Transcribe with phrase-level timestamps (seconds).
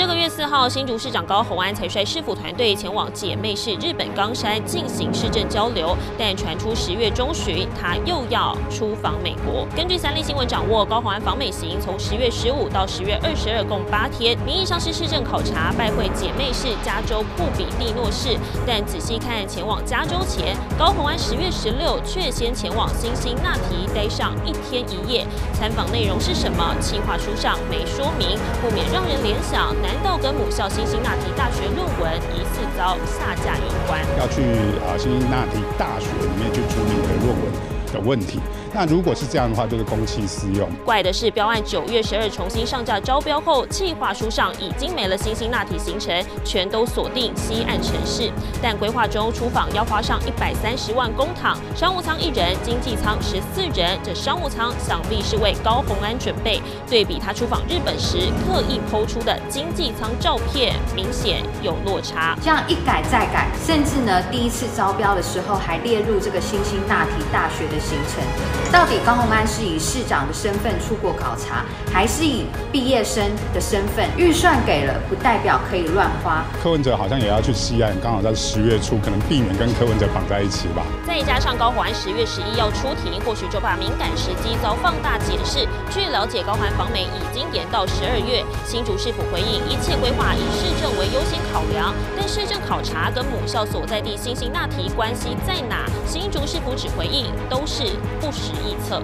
[0.00, 9.66] 这个月四号，新竹市长高虹安才率市府团队前往姐妹市日本冈山进行市政交流，但传出十月中旬他又要出访美国。
[9.76, 25.26] 根据三立新闻掌握，高虹安访美行从十月十五到十月二十二共八天，名义上是市政考察，拜会姐妹市加州库比蒂诺市，但仔细看前往加州前，高虹安十月十六却先前往新兴那提待上一天一夜。
[25.52, 26.74] 参访内容是什么？
[26.80, 29.76] 计划书上没说明，不免让人联想。
[29.92, 34.00] 难道跟母校辛辛那提大学论文疑似遭下架有关？
[34.16, 34.40] 要去
[34.86, 37.52] 啊辛辛那提大学里面去处理你的论文
[37.92, 38.38] 的问题。
[38.72, 40.68] 那如果是这样的话，就是公器私用。
[40.84, 48.30] 怪的是，标案九月十二重新上架招标后，计划书上已经没了新兴那提行程，全都锁定西岸城市。
[48.62, 53.98] 但规划中出访要花上一百三十万公帑，商务舱一人，经济舱十四人。
[54.04, 56.60] 这商务舱想必是为高红安准备。
[56.88, 62.36] 对比他出访日本时刻意抛出的经济舱照片，明显有落差。
[62.40, 68.59] 这样一改再改，甚至呢，第一次招标的时候还列入这个新兴那提大学的行程。
[68.72, 74.08] 到底高鸿安是以市长的身份出国考察，还是以毕业生的身份？
[74.16, 76.44] 预算给了，不代表可以乱花。
[76.62, 80.82] 柯文哲好像也要去西岸，刚好在十月初，可能避免跟柯文哲绑在一起吧。
[81.06, 85.66] 再加上高鸿安十月十一要出庭，或许就怕敏感时机遭放大解释。
[85.90, 88.44] 据了解，高鸿安访美已经延到十二月。
[88.64, 95.86] 新竹市府回应，一切规划以市政为优先考量，但市政考察跟母校所在地新兴那提关系在哪？
[96.06, 97.84] 新竹市府只回应都是
[98.20, 98.49] 不实。
[98.50, 99.00] 臆测。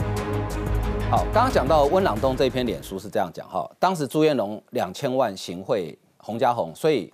[1.08, 7.12] 好，刚刚讲到温朗东这篇脸书是这样讲哈，当时朱彦龙两千万行贿洪家宏，所以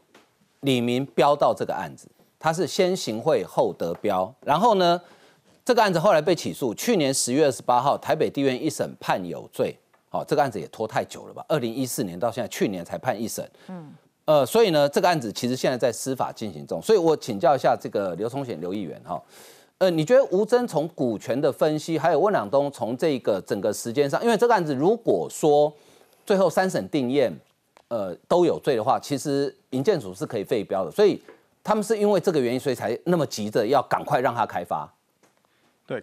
[0.60, 4.98] 李明标到这个案子，他是先行贿后得标，然后呢，
[5.62, 9.77] 这个案子后来被起诉，去年十月二十八号台北地院一审判有罪，
[10.08, 11.44] 好，这个案子也拖太久了吧？
[11.48, 13.92] 二零一四年到现在，去年才判一审，嗯，
[14.25, 19.22] 呃，所以呢，这个案子其实现在在司法进行中，所以我请教一下这个刘崇显刘议员哈。
[19.82, 25.75] 呃，你觉得吴征从股权的分析，还有温良东从这个整个时间上，因为这个案子如果说
[26.25, 27.37] 最后三审定验，
[27.88, 31.20] 呃都有罪的话，其实营建署是可以废标的，所以
[31.65, 34.88] 他们是因为这个原因，所以才那么急着要赶快让他开发。
[35.84, 36.00] 对，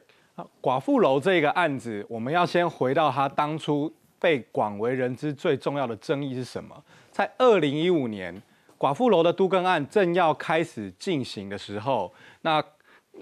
[0.62, 6.76] 寡妇楼这个案子，我们要先回到他当初被广为人知最重要的争议是什么？
[7.14, 8.44] 在二零一五年，
[8.78, 12.12] 寡妇楼的都更案正要开始进行的时候，
[12.42, 12.62] 那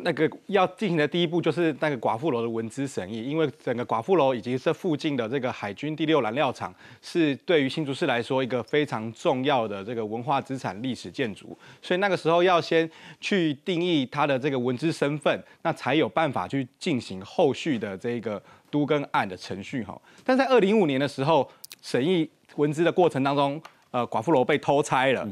[0.02, 20.00] 那个要进行的第一步就是那个寡妇楼的文资审议，因为整个寡妇楼以及这附近的这个海军第六燃料厂是对于新竹市来说一个非常重要的这个文化资产历史建筑，所以那个时候要先去定义它的这个文资身份，那才有办法去进行后续的这个都跟案的程序哈。
[20.24, 21.50] 但在二零一五年的时候，
[21.82, 23.62] 审议文资的过程当中。
[23.90, 25.28] 呃，寡妇楼被偷拆了，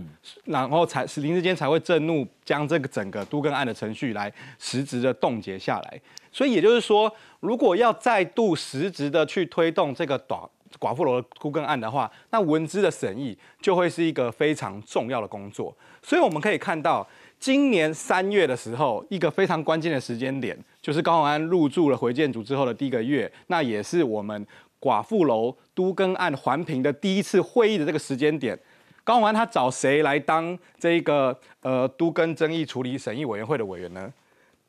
[0.46, 6.02] 然后才是林志坚才会震怒，将这个整个都更案的程序来实质的冻结下来。
[6.32, 7.12] 所以也就是说，
[7.42, 10.48] 如果要再度实质的去推动这个寡
[10.80, 15.76] 寡妇楼的都更案的话，那文资的审议就会是一个非常重要的工作。
[16.02, 17.06] 所以我们可以看到，
[17.38, 24.48] 今年三月的时候，一个非常关键的时间点，就是高鸿安入住了回建组之后的第一个月，那也是我们。
[24.85, 28.56] 寡妇楼都更案环评的第一次会议的这个时间点，
[29.03, 34.13] 高宏安他找谁来当这个呃都更争议处理审议委员会的委员呢？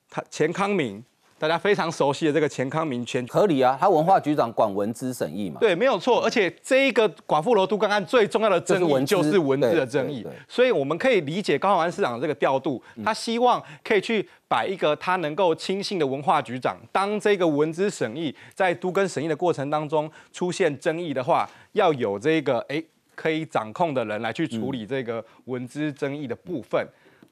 [0.08, 1.04] 他钱康敏。
[1.38, 6.24] 大家非常熟悉的这个钱康明，圈合理啊，他文化局长管文资审议嘛，对，没有错。
[6.24, 22.82] 而且这一个寡妇楼都更案最重要的争议就是文字的争议，所以我们可以理解高雄安市长的这个调度，他希望可以去摆一个他能够亲信的文化局长，当这个文资审议在都更审议的过程当中出现争议的话，要有这个哎
[23.14, 26.82] 可以掌控的人来去处理这个文资争议的部分。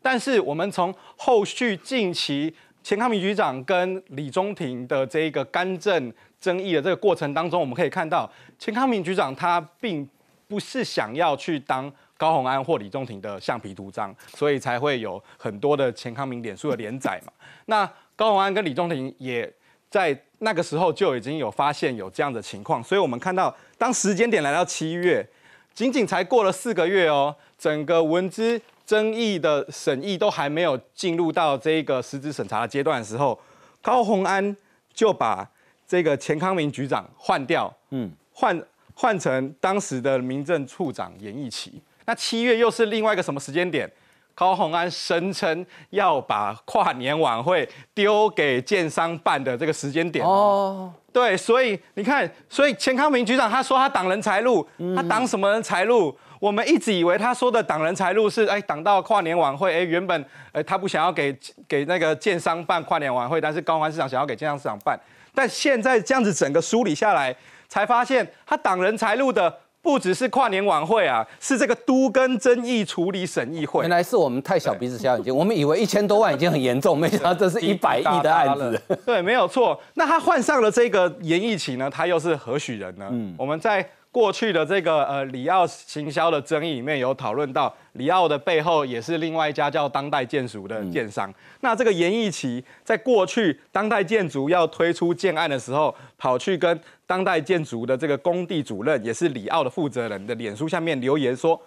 [0.03, 2.55] 但是我们从后续近期。
[2.85, 10.07] 钱康明局长跟李中庭的这一个干政争议的这个过程当中，我们可以看到，钱康明局长他并
[10.47, 17.33] 不是想要去当高鸿安或李中庭的橡皮图章，所以才会有很多的钱康明脸书的连载嘛。
[17.65, 19.51] 那高鸿安跟李中庭也
[19.89, 25.27] 在那个时候就已经有发现有这样的情况，所以我们看到，当时间点来到七月，
[25.73, 28.61] 仅仅才过了四个月哦，整个文资。
[28.87, 33.39] 争议的审议都还没有进入到这个实质审查的阶段的时候，
[33.81, 34.57] 高鸿安
[34.93, 35.49] 就把
[35.87, 38.63] 这个钱康明局长换掉，嗯，换
[38.95, 41.83] 换成当时的民政处长严义奇。
[42.07, 43.91] 那七月又是另外一个什么时间点？
[44.37, 54.67] 高鸿安声称要把跨年晚会丢给建商办的这个时间点哦，对，所以你看，所以钱康明局长他说他挡人财路，
[54.97, 56.19] 他挡什么人财路？
[56.45, 61.35] 我们一直以为他说的挡人财路是，哎，挡到跨年晚会，哎，原本，哎，他不想要给
[61.67, 65.01] 给那个建商办跨年晚会，但是高安市长想要给建商市场办，
[65.35, 67.35] 但现在这样子整个梳理下来，
[67.67, 69.51] 才发现他挡人财路的
[69.81, 73.81] 不只是跨年晚会啊，是这个都跟争议处理审议会。
[73.81, 78.79] 原来是我们太小鼻子小眼睛，我们以为一千多万已经很严重，没想到这是 一百亿的案子。
[79.07, 79.81] 对，没有错。
[79.95, 83.09] 那他换上了这个严议期呢，他又是何许人呢？
[83.11, 83.89] 嗯，我们在。
[84.15, 91.35] 过去的这个呃里奥行销的争议里面有讨论到，里奥的背后也是另外一家叫当代建筑的建商。
[91.63, 101.61] 那这个严义奇在过去当代建筑要推出建案的时候，跑去跟当代建筑的这个工地主任，也是里奥的负责人的脸书下面留言说，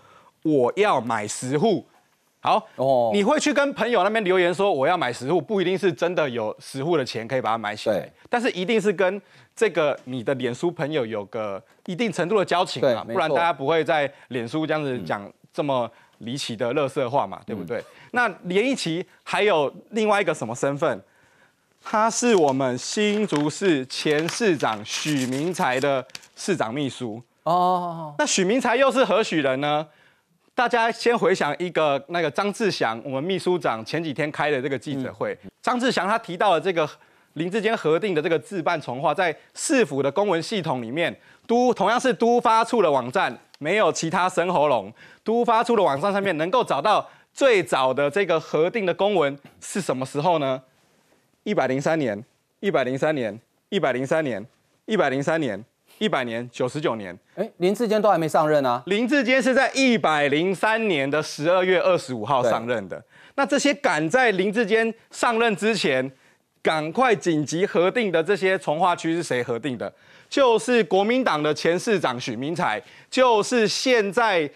[0.43, 1.85] 我要买十户。
[2.39, 9.21] 好哦，你会去跟朋友那边留言说我要买十户，不一定是真的有十户的钱可以把它买起来，但是一定是跟
[9.57, 17.83] 这个你的脸书朋友有个一定程度的交情啊，不然大家不会在脸书这样子讲这么离奇的乐色话嘛，对不对？
[18.11, 21.01] 那连一奇还有另外一个什么身份？
[21.83, 26.05] 他是我们新竹市前市长许明才的
[26.35, 28.13] 市长秘书哦。
[28.19, 29.87] 那许明才又是何许人呢？
[30.53, 36.87] 大家先回想一个那个张志祥，我们秘书长前几天开的这个记者会，张志祥他提到了这个
[37.37, 44.91] 林志坚核定的这个自办重划，在市府的公文系统里面，都同样是都发处的网站，没有其他生喉咙，
[45.23, 50.61] 都发处的网站上面能够找到最早的这个核定的公文是什么时候呢？
[51.43, 52.21] 一百零三年，
[52.59, 54.45] 一百零三年，一百零三年，
[54.85, 55.63] 一百零三年。
[55.99, 58.83] 一百年九十九年，哎，林志坚都还没上任啊。
[58.85, 63.03] 林志坚是在一百零三年的十二月二十五号上任的。
[63.33, 66.11] 那这些赶在林志坚上任之前，
[66.67, 69.91] 赶快紧急核定的这些从化区是谁核定的？
[70.27, 74.49] 就是国民党的前市长许明才，就是现在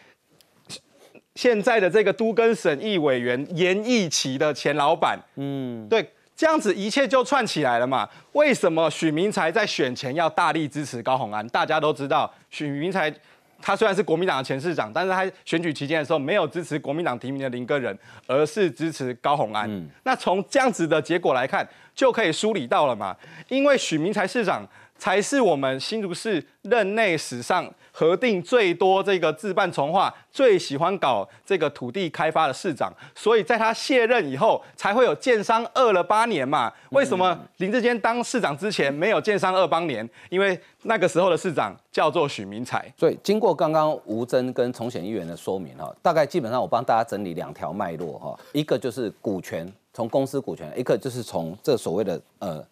[1.36, 5.18] 现在的这个都更审议委员严义奇的前老板。
[5.38, 6.06] 嗯，对。
[6.36, 8.10] 这样子一切就串起来了嘛？
[8.34, 11.48] 为什么许明才在选前要大力支持高鸿安？
[11.50, 13.14] 大家都知道，许明才
[13.62, 19.70] 他虽然是国民党的前市长，但是他选举期间的时候没有支持国民党提名的林根仁，而是支持高鸿安。
[20.04, 23.16] 那从这样子的结果来看，就可以梳理到了嘛？
[23.48, 24.68] 因为许明才市长
[24.98, 27.72] 才是我们新竹市任内史上。
[27.94, 36.72] 核定最多这个自办从化，最喜欢搞这个土地开发的市长，所以在他卸任以后，才会有建商饿了八年嘛？
[36.92, 40.10] 为什么林志坚当市长之前没有建商二八年？
[40.30, 42.82] 因为那个时候的市长叫做许明才。
[42.98, 52.66] 所以经过刚刚吴征跟重选议员的说明哈，大概基本上我帮大家整理两条脉络哈，一个就是股权从公司股权，一个就是从这所谓的呃。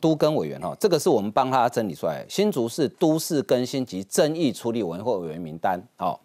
[0.00, 2.24] 都更委员哈，这个是我们帮他整理出来。
[2.28, 6.20] 新竹市都市更新及争议处理委员会委员名单，好，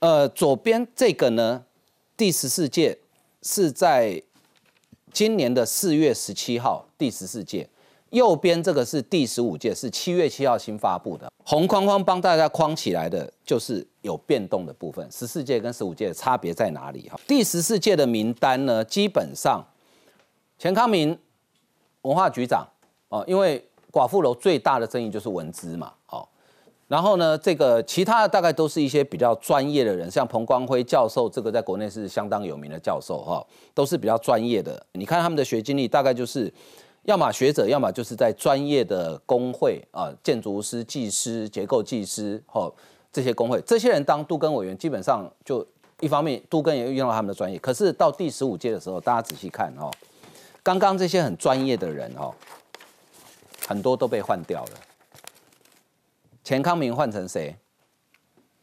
[0.00, 1.62] 呃，左边这个呢，
[2.16, 2.98] 第十四届
[3.42, 4.20] 是在
[5.12, 7.68] 今年的四月十七号，第十四届。
[8.10, 11.30] 右边这个是第十五届，是七月七号新发布的。
[11.44, 15.06] 红框框帮大家框起来的，就是有变动的部分。
[15.10, 17.08] 十四届跟十五届的差别在哪里？
[17.08, 19.64] 哈，第十四届的名单呢，基本上
[20.58, 21.18] 钱康明
[22.02, 22.66] 文化局长。
[23.08, 26.26] 哦，因为寡妇楼最大的争议就是文资嘛，哦，
[26.88, 34.84] 然后呢，这个其他的大概都是一些比较专业的人，像彭光辉教授，这个在国内是相当有名的教授哈，都是比较专业的。
[34.94, 36.52] 你看他们的学经历，大概就是
[37.06, 42.70] 要么学者，要么就是在专业的工会啊，建筑师、技师、结构技师，哈，
[43.12, 45.66] 这些工会，这些人当杜根委员，基本上就
[46.00, 47.58] 一方面杜根也用到他们的专业。
[47.60, 49.90] 可是到第十五届的时候，大家仔细看哦，
[50.62, 52.34] 刚刚这些很专业的人哦。
[53.68, 54.70] 很多都被换掉了。
[56.44, 57.56] 钱康明换成谁？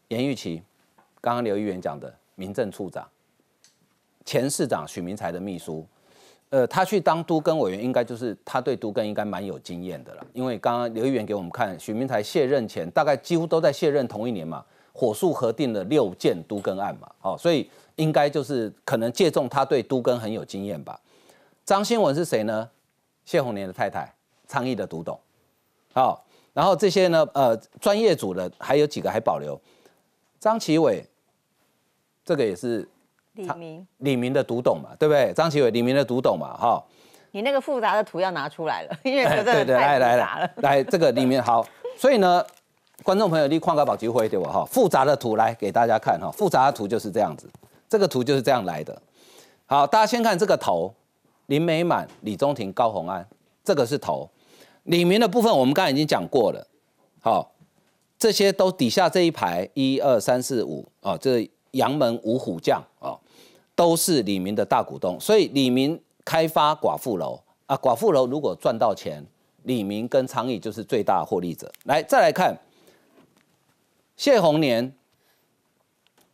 [0.08, 0.64] 严玉琪，
[1.20, 3.06] 刚刚刘议员讲的民政处长，
[4.24, 5.86] 前市长许明才的秘书。
[6.54, 10.24] 呃，他去当都更委员，应该就是他对都更应该蛮有经验的了。
[10.34, 21.00] 因为刚刚刘议员给我们看，许明才卸任前，大概几乎都在卸任同一年嘛，火速核定了六件都更案嘛，哦，所以应该就是可能借重他对都更很有经验吧。
[21.66, 22.70] 张新文是谁呢？
[23.26, 24.14] 谢宏年的太太。
[24.46, 25.20] 倡议的独董，
[25.94, 29.60] 好，然后这些呢，呃，专业组的还有几个还保留。
[30.40, 31.04] 张启伟，
[32.24, 32.88] 这个也是
[33.34, 35.34] 李明，李明的读懂嘛，对不对？
[35.34, 36.84] 张启伟、李明的读懂嘛，哈。
[37.32, 40.50] 你那个复杂的图要拿出来了， 因为真的太复杂了。
[40.58, 41.66] 来，这个里面好，
[41.98, 42.46] 所以呢，
[43.02, 47.50] 观众朋友，你矿个宝机会对我哈，复杂的图来给大家看哈，复杂的图就是这样子，
[47.90, 49.02] 这个图就是这样来的。
[49.66, 50.94] 好，大家先看这个头，
[51.48, 53.28] 林美满、李宗廷、高红安，
[53.64, 54.30] 这个是头。
[54.84, 56.68] 李明的部分我们刚才已经讲过了，
[57.20, 57.52] 好，
[58.20, 63.18] 这些都底下这一排一二三四五啊，这杨门五虎将啊，
[63.76, 69.26] 都是李明的大股东，所以李明开发寡妇楼啊，寡妇楼如果赚到钱，
[69.64, 71.72] 李明跟昌邑就是最大获利者。
[71.86, 72.58] 来，再来看
[74.16, 74.94] 谢宏年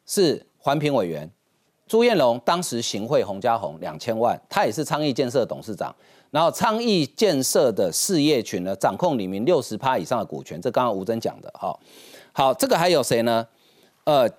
[0.06, 1.30] 是环评委员，
[1.88, 5.96] 朱彦龙当时行贿洪家宏两千万，他也是昌邑建设董事长。
[6.32, 11.76] 然后昌邑建设的事业群呢，掌控李明六十趴以上的股权，这刚刚吴征讲的哈。
[12.32, 13.48] 好，这个还有谁呢？
[14.04, 14.30] 呃，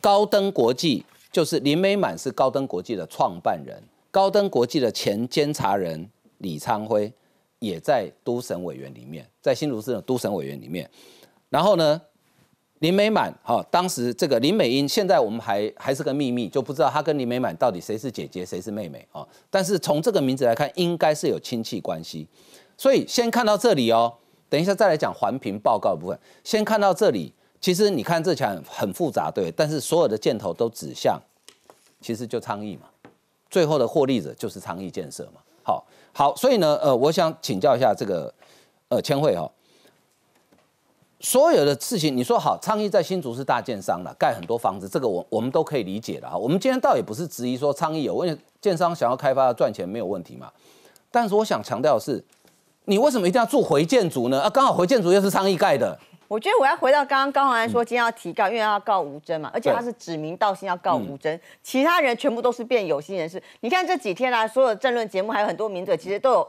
[0.00, 6.08] 高登国际就是林美满是高登国际的创办人，高登国际的前监察人
[6.38, 7.12] 李昌辉
[7.58, 10.88] 也在都审委员里面，在新竹市的都审委员里面。
[11.48, 12.00] 然后呢？
[12.80, 19.24] 林美满，哈，当时这个林美英，现在我们还还是个秘密，就不知道她跟林美满到底谁是姐姐，谁是妹妹哦？
[19.48, 22.26] 但是从这个名字来看，应该是有亲戚关系。
[22.76, 24.12] 所以先看到这里哦，
[24.48, 26.18] 等一下再来讲环评报告部分。
[26.42, 31.18] 先看到这里，其实你看这墙很复杂，对，但是所有的箭头都指向，
[32.00, 32.82] 其实就昌邑嘛，
[33.48, 35.40] 最后的获利者就是昌邑建设嘛。
[35.62, 38.34] 好，好，所以呢，呃，我想请教一下这个，
[38.88, 39.48] 呃，千惠哈。
[41.20, 46.36] 所有的事情，你说好，昌邑在新竹是大建商了，盖很多房子，这个我我们都可以理解的哈。
[46.36, 50.50] 我们今天倒也不是质疑说昌邑有问，建商想要开发赚钱没有问题嘛。
[51.12, 52.24] 但是我想强调的是，
[52.86, 54.40] 你为什么一定要住回建筑呢？
[54.40, 55.96] 啊，刚好回建筑又是昌邑盖的。
[56.32, 63.42] 我觉得我要回到刚刚高宏安说今天要提告，因为要告吴征嘛，而且他是指名道姓要告吴征，其他人全部都是变有心人士。
[63.60, 66.48] 你看这几天啊，所有的政论节目还有很多名嘴，其实都有。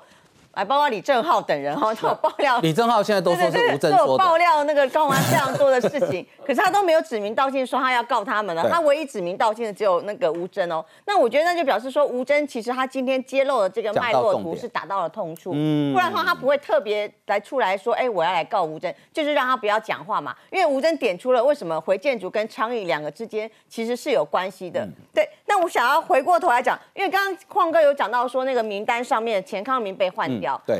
[0.53, 2.60] 哎，包括李正浩等人 哈，都有爆料。
[2.60, 4.24] 李正浩现在都说是吴征说的。
[4.24, 8.69] 爆料那个高安非常多的事情， 可是他都没有指名道姓说他要告他们了。
[8.69, 10.86] 他唯一指名道姓的只有那个吴征哦。
[11.05, 15.51] 那我觉得那就表示说，吴征其实他今天揭露的这个脉络图是打到了痛处。
[15.55, 15.91] 嗯。
[15.91, 20.36] 不然的话，他不会特别来出来说，哎，我要来告吴征，就是让他不要讲话嘛。
[20.51, 24.88] 因为吴征点出了为什么回建筑跟昌邑两个之间其实是有关系的。
[25.13, 25.27] 对。
[25.45, 30.29] 那我想要回过头来讲，因为刚刚矿哥有讲到说那个名单上面钱康明被换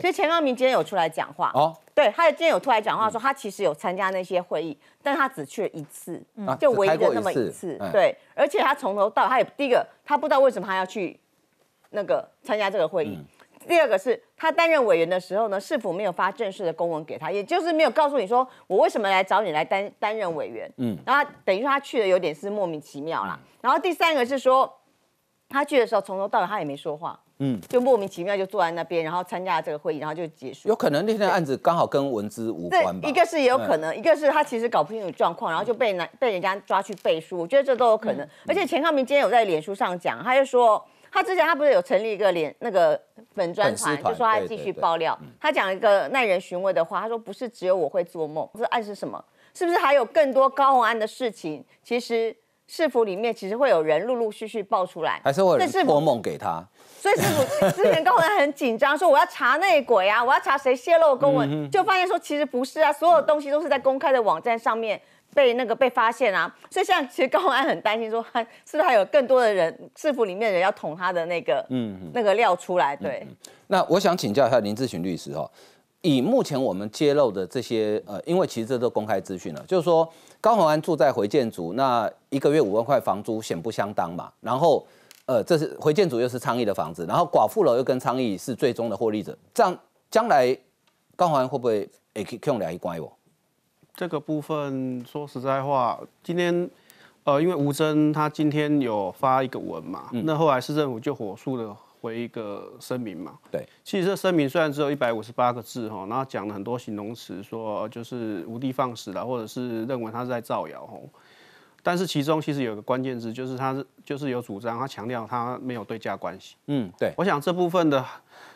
[0.02, 1.52] 所以钱康明今天有出来讲话。
[1.54, 6.22] 哦，对，他今天有出来讲话说他其实有参加那些会议，但他只去了一次，
[6.60, 11.20] 就唯一的那么一次，对，而且他从头到他也第一个他不知道为什么他要去
[11.92, 13.20] 那个参加这个会议，
[13.68, 24.80] 第二个是他担任委员的时候呢，是否没有发正式的公文给他，也就是没有告诉你说我为什么来找你来担担任委员，嗯，然后等于说他去的有点是莫名其妙啦，然后第三个是说
[25.48, 27.20] 他去的时候从头到尾他也没说话。
[27.40, 30.70] 嗯，就莫名其妙就坐在那边，然后参加这个会议，然后就结束。
[30.70, 33.10] 有可能那天案子刚好跟文资无关吧？
[33.10, 37.38] 一个是也有可能，一个是他其实搞不清楚状况，然后就被拿被人家抓去背书。
[37.38, 38.28] 我觉得这都有可能。
[38.48, 43.00] 而且钱康明今天有在脸书上讲，他就说他之前他不是有成立一个脸那个
[43.34, 45.18] 粉专团，就说他继续爆料。
[45.42, 49.24] 他讲一个耐人寻味的话，他说不是只有我会做梦，是暗示什么？
[49.56, 51.64] 是不是还有更多高红安的事情？
[51.84, 52.36] 其实
[52.76, 56.68] 市府里面其实会有人陆陆续续爆出来，还是会有人托梦给他？
[57.00, 65.00] 所以师傅之前高文很紧张，说我要查内鬼啊，我要查谁泄露公文，就发现说其实不是啊，所有东西都是在公开的网站上面
[65.36, 66.52] 被那个被发现啊。
[66.72, 72.96] 所以现在其实高文安很担心，说是不是还有更多的人市府里面的人要捅他的那个嗯那个料出来？
[72.96, 73.28] 对。
[73.68, 75.48] 那我想请教一下林志群律师哈，
[76.02, 80.12] 以目前我们揭露的这些呃，因为其实这都公开资讯了，就是说
[80.44, 84.86] 高宏安住在回建族，那一个月五万块房租显不相当嘛，然后。
[85.26, 89.74] 呃，这是回建组又是昌邑的房子，然后寡妇楼又跟昌邑是最终的获利者，这样
[90.12, 90.54] 将来
[91.16, 93.10] 高环会不会也可以用两亿关我？
[93.96, 96.70] 这个部分说实在话，今天
[97.24, 101.74] 呃，因为吴征他今天有发一个文嘛，那后来市政府就火速的
[102.04, 103.40] 回一个声明嘛。
[103.50, 111.10] 对，其实这声明虽然只有一百五十八个字哈，然后讲了很多形容词，说就是无的放矢了，或者是认为他是在造谣吼。
[111.82, 116.56] 但是其中其实有个关键字，就是他是就是有主张，他强调他没有对价关系。
[116.68, 117.14] 嗯，对。
[117.18, 118.06] 我想这部分的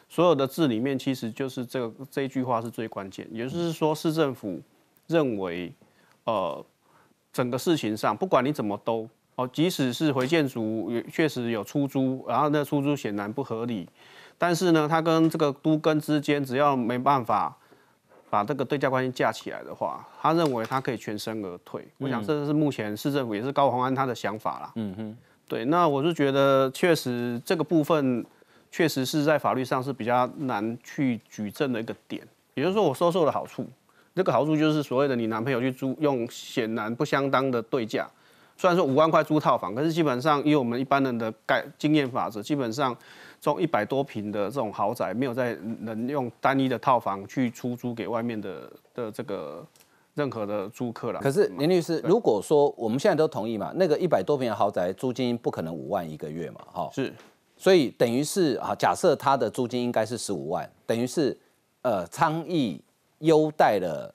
[0.09, 3.27] 所有的字里面，其实就是这个这一句话是最关键。
[3.31, 4.61] 也就是说，市政府
[5.07, 5.73] 认为，
[6.23, 6.65] 呃，
[7.33, 13.87] 整个事情上，不管你怎么都哦，即使是回建筑确实有出租，然后那出租显然不合理，
[14.37, 17.57] 但是呢，他跟这个都跟之间，只要没办法。
[18.29, 21.87] 把这个对价关系架起来的话，他认为他可以全身而退。
[21.97, 24.71] 我想这是目前市政府也是高鸿安他的想法啦。
[24.75, 25.17] 嗯哼，
[25.47, 28.25] 对，那我是觉得确实这个部分
[28.69, 32.21] 确实是在法律上是比较难去举证的一个点。
[32.53, 33.65] 也就是说，我收受的好处，
[34.13, 38.05] 这个好处就是所谓的你男朋友去租用显然不相当的对价，
[38.57, 42.97] 虽然说五万块租套房，可是基本上以我们一般人的概经验法则，基本上。
[43.39, 49.63] 这种一百多平的这种豪宅，没有在能用单一的套房去出租给外面的的这个
[50.15, 51.19] 任何的租客了。
[51.19, 57.13] 可是林律师，如果说我们现在都同意嘛，那个一百多平的豪宅租金不可能五万一个月嘛，哈，是，
[57.55, 61.37] 所以等于是啊，假设他的租金应该是十五万，等于是
[61.83, 62.81] 呃昌邑
[63.19, 64.11] 优待了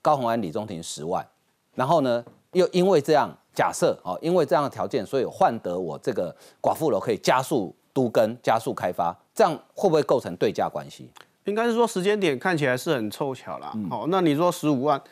[0.00, 1.26] 高鸿安、李宗廷十万，
[1.74, 11.10] 然后呢，又因为这样假设哦，因为这样的条件，所以换得我这个寡妇楼可以加速都跟、加速开发，这样会不会构成对价关系？
[11.44, 13.72] 应该是说时间点看起来是很凑巧啦。
[13.90, 15.02] 好，那你说十五万，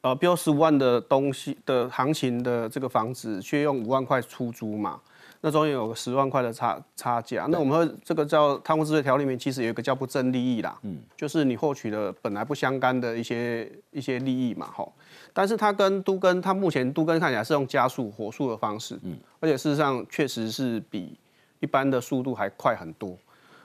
[0.00, 5.00] 呃，标十五万的东西的行情的这个房子，却用五万块出租嘛？
[5.40, 7.46] 那中间有个十万块的差差价。
[7.48, 10.78] 那我们会这个叫贪污治罪条里面，其实有一个叫不正利益啦。
[10.82, 14.70] 嗯，就是你获取的本来不相干的一些一些利益嘛。
[14.74, 14.92] 吼，
[15.32, 18.98] 但是它跟都跟它目前都跟看起来是用加速火速的方式。
[19.02, 21.18] 嗯，而且事实上确实是比
[21.60, 23.16] 一般的速度还快很多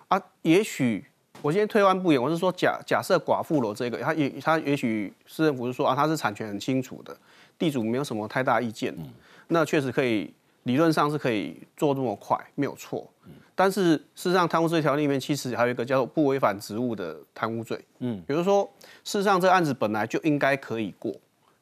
[0.08, 0.22] 啊。
[0.42, 1.06] 也许。
[1.42, 7.16] 我今天退万不言，我是说假假设寡妇楼这个，他也他也许市政府是说啊，他是产权很清楚的，
[7.60, 8.96] 地主没有什么太大意见，
[9.50, 10.34] 那确实可以
[10.66, 13.10] 理论上是可以做这么快，没有错。
[13.56, 17.80] 但是事实上，贪污罪条例里面其实还有一个叫做不违反职务的贪污罪。
[18.00, 18.70] 嗯，比如说
[19.04, 21.14] 事实上这个案子本来就应该可以过，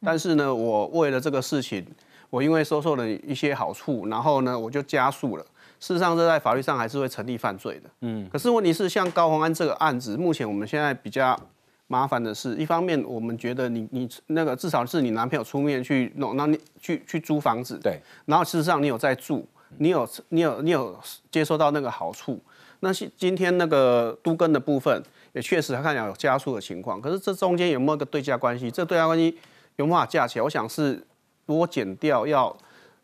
[0.03, 1.85] 但是呢，我为了这个事情，
[2.29, 5.45] 我因为收受了一些好处，然后呢，我就加速了。
[5.79, 7.89] 事实上，这在法律上还是会成立犯罪的。
[8.01, 11.39] 嗯，可是问题是，像高鸿安这个案子，目前我们现在比较
[11.87, 19.47] 麻烦的是，一方面我们觉得你你那个至少是你男朋友出面去弄，那你去去租房子，对，然后事实上你有在住，
[19.77, 20.97] 你有你有你有
[21.29, 22.39] 接收到那个好处，
[22.79, 28.71] 那今天那个都根的部分也确实看起来有加速的情况，可是这中间有没有个对价关系？
[28.71, 29.37] 这对价关系
[29.75, 30.43] 有没有法架起来？
[30.43, 31.05] 我想是
[31.45, 32.55] 如果减掉要。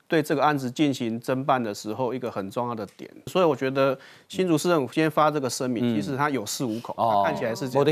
[0.09, 3.97] 对这个案子进行侦办的时候，一个很重要的点，所以我觉得
[4.27, 7.79] 新竹市政府今天发这个声明，其实他有恃无恐，看起来是这样。
[7.79, 7.85] 我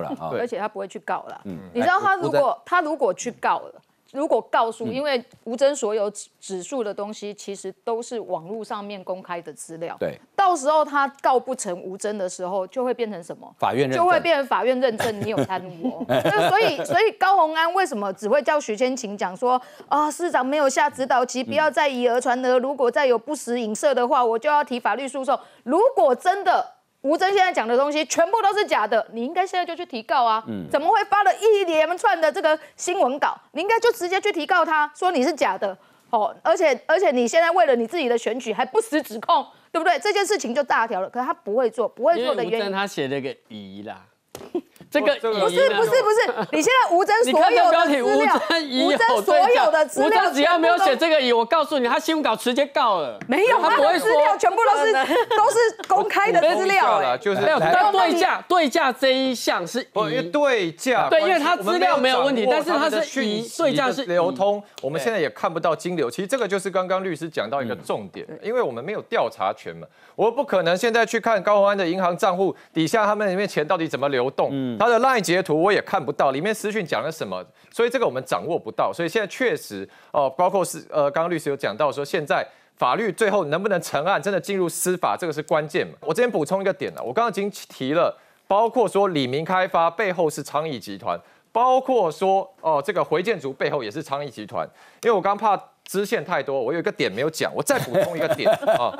[0.00, 1.40] 了，而且他不会去告了。
[1.72, 3.80] 你知道他如果他如果去告了。
[4.12, 9.96] 如果告诉，因为吴征所有指指数的东西，其实都是网络上面公开的资料。
[9.98, 13.50] 对，到时候他告不成吴征的时候，就会变成什么？
[13.58, 16.04] 法院就会变成法院认证你有贪污。
[16.48, 25.38] 所以，所以高鸿安为什么只会叫徐千晴讲说啊，市长没有下指导期，不要再以讹传讹，如果再有不实影射的话，我就要提法律诉讼。
[25.64, 26.81] 如果真的。
[27.02, 30.42] 吴征现在讲的东西全部都是假的，你应该现在就去提告啊！
[30.70, 33.36] 怎么会发了一连串的这个新闻稿？
[33.52, 35.76] 你应该就直接去提告他，说你是假的
[36.10, 36.34] 哦！
[36.42, 39.98] 而且而且你现在为了你自己的选举还不实指控，对不对？
[39.98, 41.10] 这件事情就大条了。
[41.10, 44.06] 可是他不会做，不会做的原因，他写了个疑啦。
[44.92, 48.40] 这个不是不是不是， 你现在吴征所有的资料，
[48.84, 53.18] 吴征所有的资料，吴征只要没有写这个乙，我告诉你，他新闻稿直接告了。
[53.26, 54.92] 没有，他不会资料全部都是
[55.34, 55.56] 都是
[55.88, 66.10] 公开的资料了，就是没有对价对价这一项是乙对价，对，因为他资料没有问题，但是他是乙对价是流通，我们现在也看不到金流。
[66.10, 74.50] 其实这个就是刚刚律师讲到一个重点，因为我们没有调查权嘛，我不可能现在去看高宏安的银行账户底下他们里面钱到底怎么流动。
[74.82, 77.40] 他的 LINE 截图我也看不到，里面私讯讲了什么，
[77.70, 78.92] 所以这个我们掌握不到。
[78.92, 82.44] 所以现在确实哦，包括是呃，刚刚律师有讲到说，现在
[82.76, 85.94] 法律最后能不能成案，真的进入司法，这个是关键嘛？
[86.00, 88.18] 我这边补充一个点了，我刚刚已经提了，
[88.48, 91.16] 包括说李明开发背后是昌邑集团，
[91.52, 94.68] 包括说哦，这个回建筑背后也是昌邑集团。
[95.02, 98.92] 因为我刚怕支线太多，我有一个点没有讲，我再补充一个点啊，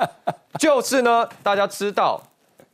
[0.57, 2.21] 就是呢，大家知道。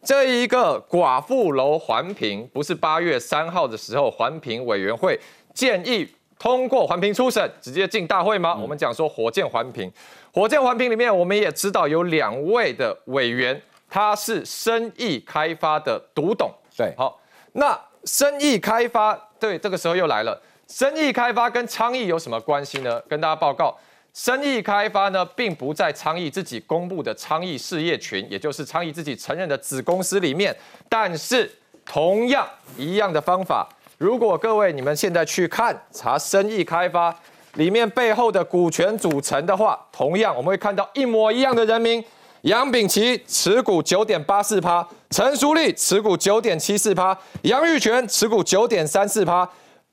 [0.02, 5.20] 这一个寡妇楼环评，不是八月三号的时候环评委员会
[5.54, 6.08] 建议
[6.40, 8.56] 通过环评初审，直接进大会吗？
[8.56, 9.92] 我们讲说火箭环评，
[10.34, 16.50] 火箭环评里面我们也知道有两位的委员，他是生意开发的独董。
[16.78, 17.20] 对，好，
[17.52, 23.02] 那生意开发，对，这个时候又来了，生意开发跟昌邑有什么关系呢？
[23.10, 23.78] 跟大家报告。
[24.22, 30.54] 生意开发呢，并不在昌邑自己公布的昌邑事业群，也就是昌邑自己承认的子公司里面。
[30.90, 31.50] 但是，
[31.86, 33.66] 同样一样的方法，
[33.98, 37.18] 如果各位你们现在去看查生意开发
[37.54, 42.04] 里面背后的股权组成的话，同样我们会看到一模一样的人名：
[42.42, 49.50] 杨炳奇持股九点八四趴，陈淑丽持股九点七四趴，杨玉泉持股九点三四趴。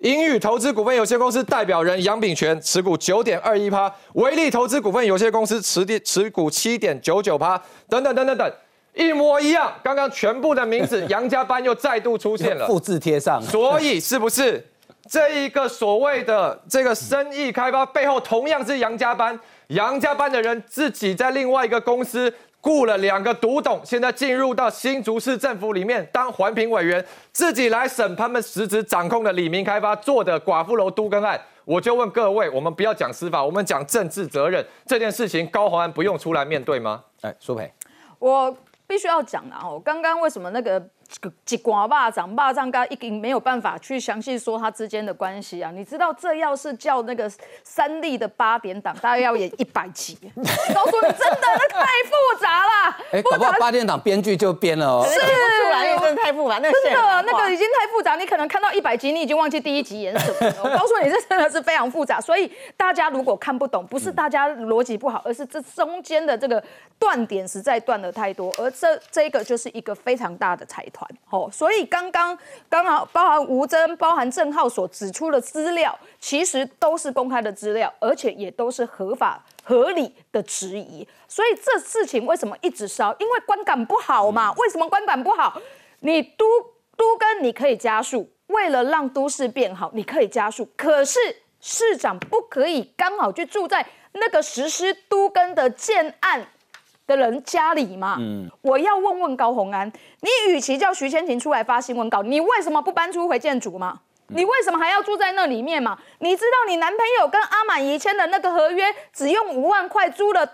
[0.07, 8.53] 英宇投资股份有限公司代表人杨炳全持股九点二一趴，维利投资股份有限公司持地持股七点九九趴，等等等等等，
[8.95, 9.73] 一模一样。
[9.83, 13.43] 刚刚全部的名字，杨家班又再度出现了，复制贴上。
[13.43, 14.65] 所以是不是
[15.11, 19.37] 这一个所谓的这个生意开发背后同样是杨家班？
[19.71, 22.33] 杨家班的人自己在另外一个公司。
[22.67, 31.41] 雇了两个独董，现在进入到新竹市政府里面当环评委员，自己来审他们实质掌控的李明开发做的寡妇楼都更案。
[31.65, 37.05] 我就问各位，我们不要讲司法，我们讲政治责任这件事情，高鸿安不用出来面对吗？
[37.21, 37.73] 哎，苏培，
[38.19, 38.57] 我
[38.89, 40.85] 必须要讲啊，哦，刚刚为什么那个？
[41.45, 45.71] 几寡霸掌，霸掌刚已经没有办法去详细说他之间的关系啊！
[45.71, 47.31] 你知道这要是叫那个
[47.63, 50.19] 三立的八点档，大概要演一百集。
[50.75, 52.97] 告诉你，真的那太复杂了。
[53.13, 55.07] 哎，搞不好八点档编剧就编了哦。
[55.09, 60.57] 是，出来真的太复杂，那真的那个已经太复杂，你可能看到一百集，你已经忘记第一集演什么了。
[60.65, 62.21] 我告诉你， 这真的是非常复杂。
[62.21, 66.63] 所以大家如果看不懂，不是大家逻辑不好，而是这中间的这个
[66.99, 71.07] 断点实在断的太多，而这这个就是一个非常大的财团。
[71.29, 72.37] 哦，所以刚刚
[72.71, 81.07] 刚好包含吴征、包含郑浩所指出的资料，其实都是公开的资料，而且也都是合法合理的质疑。
[81.29, 83.15] 所以这事情为什么一直烧？
[83.19, 84.51] 因为观感不好嘛。
[84.55, 85.61] 为什么观感不好？
[86.01, 86.47] 你都
[86.97, 90.67] 都跟你可以加速，为了让都市变好，你可以加速。
[90.77, 91.19] 可是
[91.61, 96.47] 市长不可以刚好就住在那个实施都跟的建案。
[97.07, 99.87] 的人家里嘛，嗯，我要问问高鸿安，
[100.21, 104.01] 你与其叫徐千晴出来发新闻稿，你为什么不搬出回建筑嘛？
[104.29, 105.97] 你为什么还要住在那里面嘛？
[106.19, 110.45] 你知道你男朋友跟阿满姨签的那个合约，只用五万块租了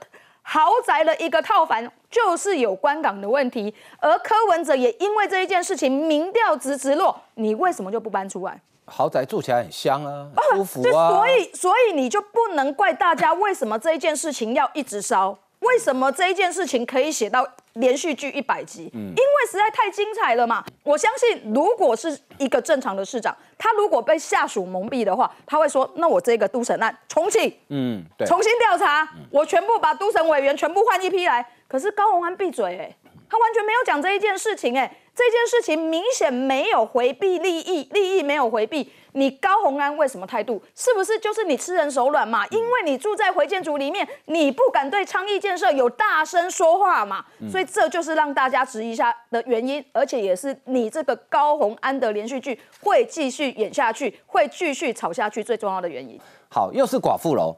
[0.42, 3.74] 豪宅的一个套房，就是有关港的问题。
[3.98, 8.60] 而柯文哲也因为这一件事情，民调直直落，你为什么就不搬出来？
[8.84, 11.08] 豪宅住起来很香啊，舒服啊。
[11.08, 15.38] 所以，所以你就不能怪大家为什么这一件事情要一直烧。
[15.62, 18.90] 为什么这一件事情可以写到连续剧一百集？
[18.94, 20.64] 嗯，因为实在太精彩了嘛。
[20.82, 32.96] 我相信，如果是一个正常的市长，他如果被下属蒙蔽的话，他会说：“那我这个都审案重启，嗯，对，重新调查，我全部把都审委员全部换一批来。”可是高鸿安闭嘴，哎，
[33.30, 38.92] 他完全没有讲这一件事情，哎，这件事情明显没有回避利益，利益没有回避。
[39.12, 40.62] 你高鸿安为什么态度？
[40.74, 42.46] 是不是就是你吃人手软嘛？
[42.48, 47.24] 因为你住在回建筑里面，你不敢对昌邑建设有大声说话嘛？
[47.50, 56.20] 所以这就是让大家质疑一下的原因，而且也是你这个高鸿安的连续剧会继续演下去，会继续吵下去最重要的原因。
[56.48, 57.56] 好，又是寡妇楼，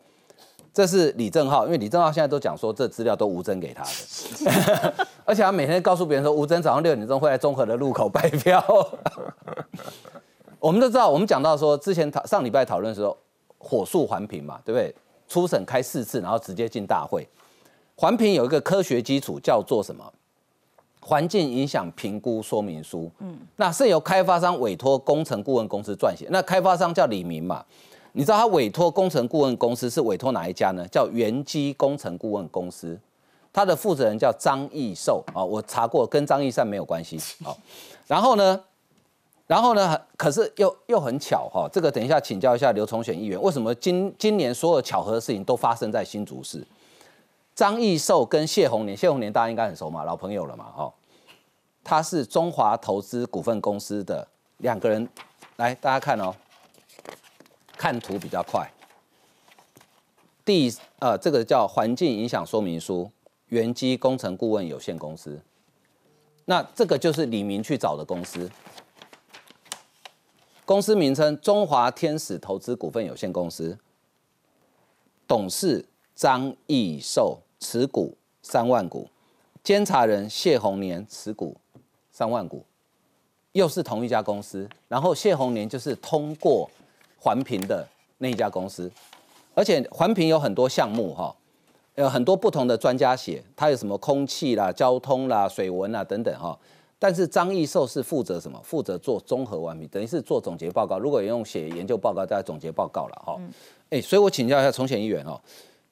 [0.73, 8.63] 这是李正浩，因为李正浩现在都讲说这资料都吴征给他的， 而且他每天告诉别人说吴征早上六点钟会在综合的路口拜票。
[10.65, 13.15] 我们都知道，我们讲到说，之前讨上礼拜讨论的时候，
[13.59, 14.95] 火速环评嘛，对不对？
[15.29, 17.29] 初审开四次，然后直接进大会。
[17.95, 20.11] 环评有一个科学基础，叫做什么？
[21.03, 23.11] 环境影响评估说明书。
[23.19, 26.27] 嗯，那是由开发商委托工程顾问公司撰写。
[26.31, 27.63] 那开发商叫李明嘛？
[28.13, 30.89] 你知道他委托工程顾问公司是委托哪一家呢？
[30.89, 32.99] 叫元基工程顾问公司。
[33.53, 37.21] 他的负责人叫张义寿啊，我查过，跟张义善没有关系。
[37.45, 37.55] 好，
[38.07, 38.59] 然后呢？
[39.47, 40.01] 然后呢？
[40.17, 46.67] 可是又又很巧哈，这个等一下请教一下刘崇选议员，为什么今今年所有巧合的事情都发生在新竹市？
[47.55, 50.93] 张义寿跟谢宏年，谢宏年大家应该很熟嘛，老朋友了嘛，哈。
[51.83, 54.27] 他是中华投资股份公司的
[54.59, 55.07] 两个人，
[55.57, 56.35] 来大家看哦，
[57.77, 58.67] 看图比较快。
[60.43, 63.11] 第呃，这个叫环境影响说明书，
[63.49, 65.39] 元基工程顾问有限公司，
[66.47, 68.51] 那这个就是李明去找的公司。
[70.65, 73.79] 公司名称：中华天使投资股份有限公司。
[75.27, 79.09] 董事张义寿持股三万股，
[79.63, 81.57] 监察人谢宏年持股
[82.11, 82.65] 三万股，
[83.53, 84.69] 又是同一家公司。
[84.89, 86.71] 然后谢宏年就是通过
[87.19, 87.87] 环评的
[88.19, 88.91] 那一家公司，
[89.55, 91.35] 而且环评有很多项目哈，
[91.97, 96.59] 有很多不同的专家写，它有什么空气啦、交通啦、水文啦等等哈。
[97.05, 98.59] 但是张义寿是负责什么？
[98.65, 100.99] 负责做综合完毕，等于是做总结报告。
[100.99, 103.39] 如果用写研究报告，大家总结报告了哈。
[103.91, 105.39] 哎，所以我请教一下重选议员哦，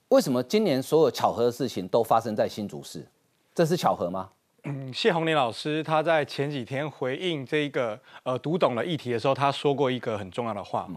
[0.09, 3.07] 为什么今年所有巧合的事情都发生在新竹市？
[3.55, 4.31] 这是巧合吗？
[4.64, 10.88] 嗯，谢宏林老师他在前几天回应这个呃读懂了议题的时候，他说过一个很重要的话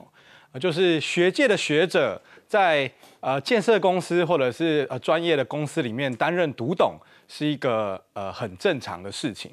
[0.53, 6.97] 哦，就是学界的学者在呃建设公司或者是呃专业的公司里面担任读懂
[7.27, 9.51] 是一个呃很正常的事情。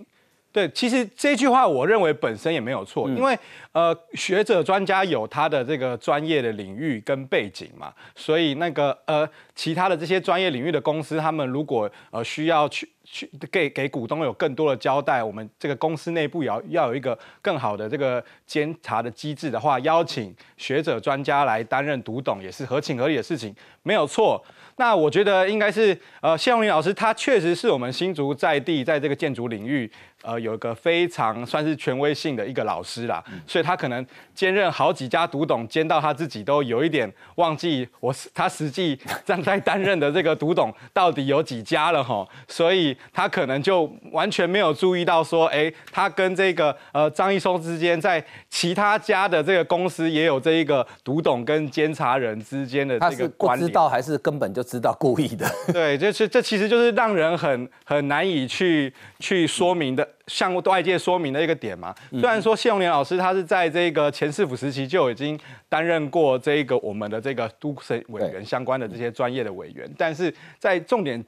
[0.53, 3.37] 对，其实这句话我认为本身也没有错，因为
[3.73, 24.45] 呃学者专家有他的这个专业的领域跟背景嘛，所以那个呃其他的这些专业领域的公司，他们如果呃需要去去给给股东有更多的交代，我们这个公司内部要要有一个更好的这个监察的机制的话，邀请学者专家来担任独董也是合情合理的事情，没有错。
[24.77, 29.91] 那我觉得应该是呃谢永林老师，他确实是我们新竹在地在这个建筑领域。
[30.23, 55.51] 呃，有一个非常算是权威性的一个老师啦，所以他可能兼任好几家独董，兼到他自己都有一点忘记我他实际正在担任的这个独董 到底有几家了哈，所以他可能就完全没有注意到说，哎，他跟这个呃张一松之间在其他家的这个公司也有这一个独董跟监察人之间的这个关系，知道还是根本就知道故意的？
[55.73, 60.09] 对，就是这其实就是让人很很难以去去说明的。
[60.27, 71.23] 向外界说明的一个点嘛，虽然说谢永年老师他是在这个前市府时期就已经担任过这个我们的这个都审委员相关的这些专业的委员，但是在重点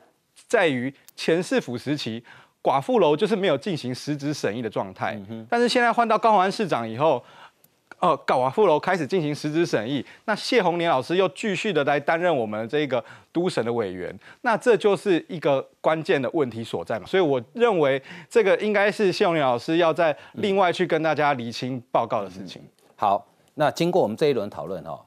[0.49, 2.23] 在于前市府时期
[2.63, 7.23] 寡妇楼就是没有进行实质审议的状态，但是现在换到高雄安市长以后。
[8.05, 17.07] 哦，寡妇楼开始进行实质审议，那谢宏年老师又继续的来担任我们这个都审的委员，那这就是一个关键的问题所在嘛。
[17.07, 22.61] 所以我认为这个应该是谢宏年老师要在另外去跟大家厘清报告的事情。
[22.95, 25.01] 好，那经过我们这一轮讨论哦，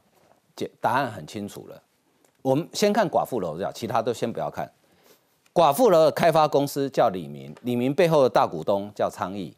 [0.55, 1.79] 解答案很清楚了。
[2.41, 4.67] 我们先看寡妇楼，这样其他都先不要看。
[5.53, 9.55] 寡妇楼的开发公司叫李明，李明背后的大股东叫昌邑，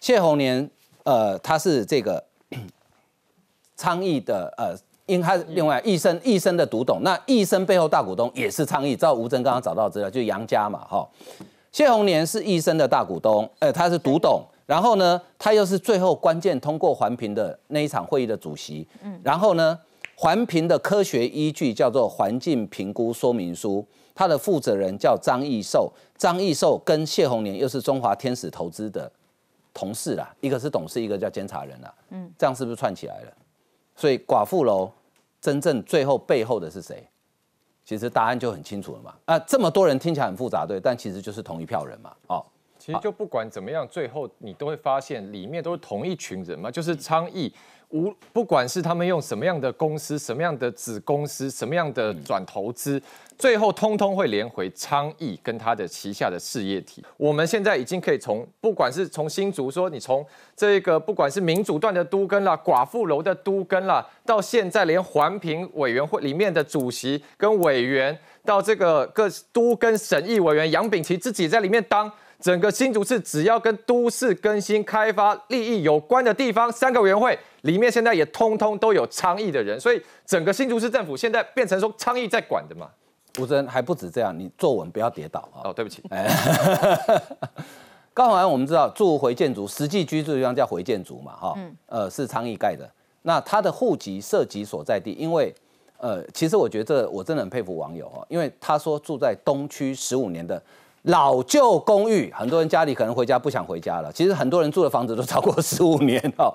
[0.00, 0.70] 谢宏年，
[1.04, 2.22] 呃，他是这个。
[3.76, 4.74] 昌邑的呃，
[5.06, 8.94] 因他另外益生益生的独董，那益生背后大股东也是昌邑。
[8.94, 11.06] 照吴征刚刚找到资料，就杨家嘛，哈。
[11.72, 19.78] 谢宏年是益生的大股东，呃，他是独董，然后呢，他又是最后关键通过环评的那一场会议的主席，嗯，然后呢，
[20.16, 23.84] 环评的科学依据叫做环境评估说明书，
[24.14, 29.10] 他的负责人叫张义寿，张义寿跟谢宏年又是中华天使投资的。
[29.76, 31.92] 同事啦，一个是董事，一个叫监察人啦。
[32.10, 33.32] 嗯，这样是不是串起来了？
[33.94, 34.90] 所以寡妇楼
[35.40, 37.06] 真正最后背后的是谁？
[37.84, 39.14] 其实答案就很清楚了嘛。
[39.26, 42.14] 啊，这么多人听起来很复杂，对，但其实就是同一票人嘛。
[42.28, 42.44] 哦，
[42.78, 47.52] 其实就不管怎么样，最后你都会发现里面都是同一群人嘛，就是昌邑。
[47.90, 53.00] 无不管是他们用什么样的公司、什么样的子公司、什么样的转投资，
[53.38, 57.04] 最后通通会连回昌邑跟他的旗下的事业体。
[57.16, 72.10] 我们现在已经可以从不管是从新竹说，你从这个不管是民主段的都根啦、寡妇楼的都根啦，到现在连环评委员会里面的主席跟委员，到这个各都跟审议委员杨炳奇自己在里面当。
[72.44, 82.90] 整个新竹市只要跟都市更新开发利益有关的地方，三个委员会里面现在也通通都有倡议的人，所以整个新竹市政府现在变成说倡议在管的嘛。
[83.38, 85.64] 吴真还不止这样，你坐稳不要跌倒啊！
[85.64, 86.02] 哦，对不起。
[88.12, 92.86] 高雄安我们知道住回建筑，实际居住地方叫回建筑嘛，哈，呃是倡议盖的。
[93.22, 95.50] 那他的户籍涉及所在地，因为
[95.96, 100.62] 呃，其实我觉得我真的很佩服网友哦，因为他说住在东区十五年的。
[101.04, 104.10] 老旧公寓，很多人家里可能回家不想回家了。
[104.12, 106.54] 其实很多人住的房子都超过十五年哦。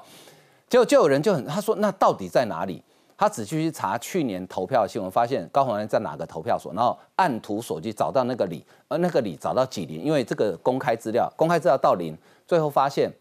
[0.67, 2.83] 就就有人就很他说那到底在哪里？
[3.15, 13.11] 他仔细去查去年投票的新闻，发现高雄人在哪个投票所，然后按图索骥找到那个里，而那个里找到几零，因为这个公开资料，公开资料到零，最后发现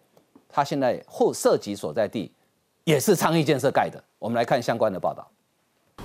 [0.49, 2.33] 他现在或涉及所在地
[2.85, 4.03] 也是昌邑建设盖的。
[4.19, 5.29] 我们来看相关的报道。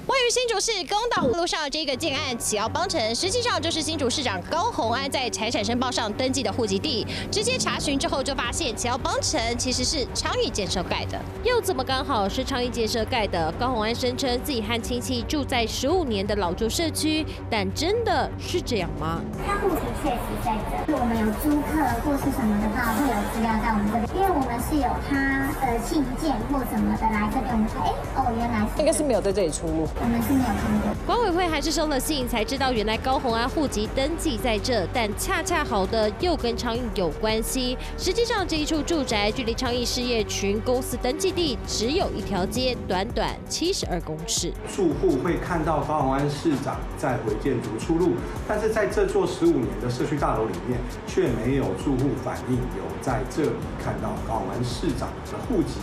[0.05, 7.07] 位于新竹市公道路上这个建案启耀邦城，实际上就是新竹市长高鸿安在财产申报上登记的户籍地。
[7.31, 11.17] 直接查询之后，就发现启耀邦城其实是昌邑建设盖的。
[11.45, 13.49] 又怎么刚好是昌邑建设盖的？
[13.53, 19.21] 高鸿安声称自己和亲戚住在十五年的老旧社区，但真的是这样吗？
[19.47, 20.93] 他户籍确实在这。
[20.93, 27.55] 我们有租客或是什么的话，会有资料在我们这边，因为我们是有他的信件或什么的来这边。
[27.79, 29.87] 哎，哦，原来应该是没有在这里出入。
[29.99, 30.93] 我们是没有看过。
[31.05, 37.77] 管委会还是收了信才知道，原来高鸿安户籍登记在这，但恰恰好的又跟昌邑有关系。
[37.97, 44.51] 实际上，这一处住宅距离昌邑事业群公司登记地只有一条街，短短七十二公尺。
[44.73, 48.11] 住户会看到高鸿安市长在回建筑出入，
[48.47, 53.51] 但是在这座十五年的社区大楼里面，却没有住户反映有在这里
[53.83, 55.75] 看到高红安市长的户籍，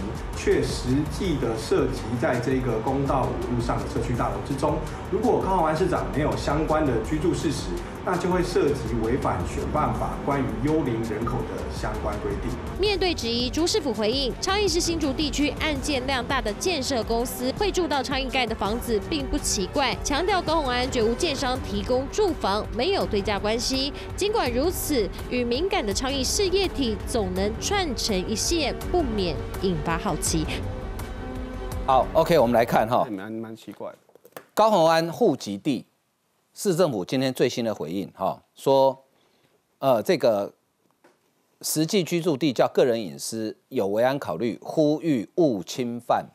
[0.42, 3.90] 却实际的涉及在这个公道五路上的。
[3.90, 4.79] 社区大楼之中。
[5.11, 7.66] 如果高雄安市长没有相关的居住事实，
[8.04, 12.50] 那就会涉及违反选办法关于幽灵人口的相关规定。
[12.80, 19.94] 面对质疑，朱市府回应：昌邑是新竹地区案件量大的建设公司，会住到昌邑盖的房子并不奇怪。
[20.02, 23.92] 强调高雄安绝无建商提供住房，没有对价关系。
[24.16, 30.46] 尽管如此，与敏感的昌邑事业体总能串成一线，不免引发好奇。
[31.86, 33.92] 好，OK，我们来看哈，蛮蛮奇怪。
[34.54, 35.84] 高雄安户籍地。
[36.52, 39.04] 市政府今天最新的回应，哈，说，
[39.78, 40.52] 呃，这个
[41.62, 46.26] 实际居住地叫个人隐私，有违安考虑，呼吁勿侵犯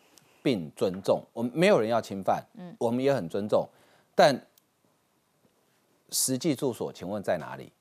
[0.42, 1.24] 并尊重。
[1.34, 3.68] 我们没有人要侵犯，嗯，我们也很尊重，
[4.16, 4.48] 但
[6.10, 7.72] 实际住所，请问在哪里？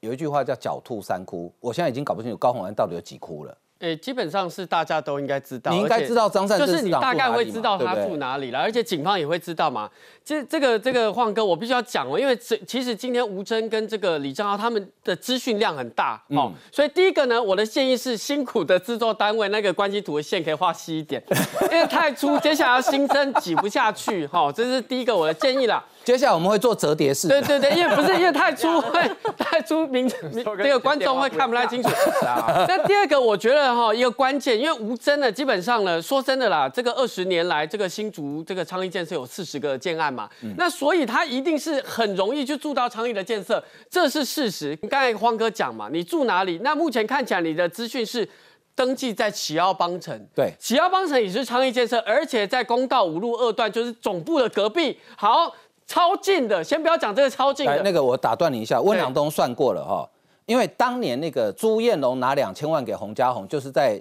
[0.00, 3.58] 有一句话叫“狡兔三窟”，我现在已经搞不清楚高雄安到底有几窟了。
[3.80, 9.88] 诶，基本上是大家都应该知道，你应该知道张善就是你大概会知道他住哪里了，而且警方也会知道嘛。
[10.24, 21.22] 这这个这个晃哥，我必须要讲哦，因为这其实今天吴征跟这个李正浩他们的资讯量很大哦，所以第一个呢，我的建议是辛苦的制作单位那个关系图的线可以画细一点，
[21.70, 25.84] 因为太粗，接下来要新增挤不下去哈，这是第一个我的建议啦。
[26.08, 27.28] 接下来我们会做折叠式。
[27.28, 30.08] 对对对，因为不是因为太粗 会太粗，名
[30.56, 31.90] 这个观众会看不太清楚。
[32.66, 44.74] 那第二个，我觉得哈一个关键，因为吴真的基本上呢，说真的啦，这个二十年来，这个新竹这个昌邑建设有四十个建案嘛，那所以他一定是很容易就住到昌邑的建设，这是事实。
[44.88, 46.58] 刚才荒哥讲嘛，你住哪里？
[46.64, 48.26] 那目前看起来你的资讯是
[48.74, 54.98] 登记在启奥邦城，对，启奥邦城也是昌邑建设，而且在公道五路二段，就是总部的隔壁。
[55.14, 55.54] 好。
[55.88, 57.82] 超近的，先不要讲这个超近的。
[57.82, 60.08] 那个我打断你一下，温良东算过了哈，
[60.44, 64.00] 因为当年那个朱彦龙拿两千万给洪家宏，就是在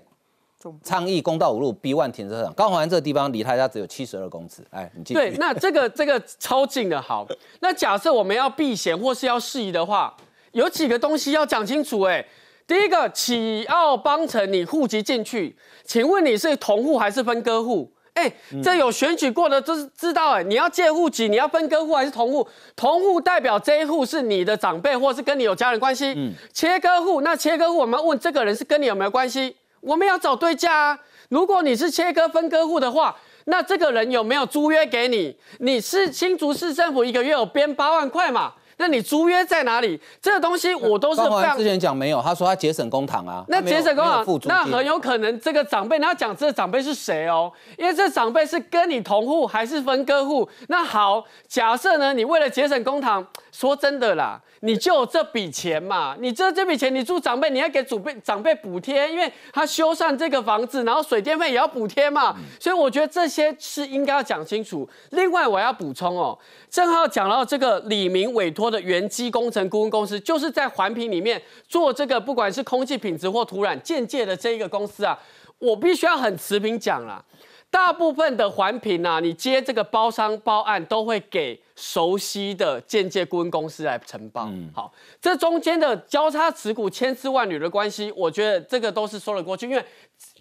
[0.84, 4.62] 昌邑公道五路 B one 停车场，高雄安这个地方离他家只有七十二公尺。
[4.69, 7.26] 哎，你记对，那这个这个超近的好。
[7.62, 10.13] 那假设我们要避嫌或是要适宜的话，
[10.52, 12.02] 有几个东西要讲清楚。
[12.02, 12.26] 哎，
[12.67, 17.89] 第一个，启奥邦城你户籍进去，请问你是同户还是分割户？
[18.17, 20.41] 哎，这有选举过的，都是知道哎。
[20.41, 22.47] 你要借户籍，你要分割户还是同户？
[22.75, 26.13] 同户代表这一户是你的长辈，或是跟你有家人关系。
[26.17, 29.56] 嗯，切割户，那切割户我们要问这个人是跟你有没有关系？
[29.82, 30.99] 我们要找对价啊。
[31.30, 35.38] 如果你是切割分割户的话，那这个人有没有租约给你？
[35.60, 38.53] 你是新竹市政府一个月有编八万块嘛？
[38.77, 39.99] 那你租约在哪里？
[40.21, 41.21] 这个东西我都是。
[41.21, 43.43] 非常之前讲没有，他说他节省公堂啊。
[43.49, 47.51] 那节省公堂，那很有可能这个长辈，你要讲这个长辈是谁哦？
[47.77, 50.47] 因为这长辈是跟你同户还是分割户？
[50.67, 54.39] 那好，假设呢，你为了节省公堂，说真的啦。
[54.61, 56.15] 你就有这笔钱嘛？
[56.19, 62.35] 你这这笔钱，你住长辈，你要给祖辈长辈补贴，因为他修缮这个房子，然后水电费也要补贴嘛。
[62.59, 64.89] 所以我觉得这些是应该要讲清楚。
[65.11, 66.35] 另外我要补充哦，
[66.71, 75.17] 正好讲到这个李明委托的原基工程顾问公司，就是在环评里面做这个不管是空气品质或土壤间接的这一个公司啊，
[75.60, 77.23] 我必须要很持平讲了。
[77.69, 84.49] 大部分的环评啊，你接这个包商包案都会给熟悉的间接顾问公司来承包。
[84.73, 89.84] 好，这中间的交叉持股千丝万缕的关系，我觉得这个都是说得过去，因为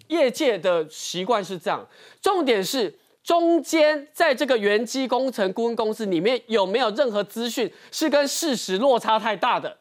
[0.07, 1.85] 业界的习惯是这样。
[2.21, 9.77] 重点是中间在这个原基工程顾问公司里面有没有任何资讯是跟事实落差太大的？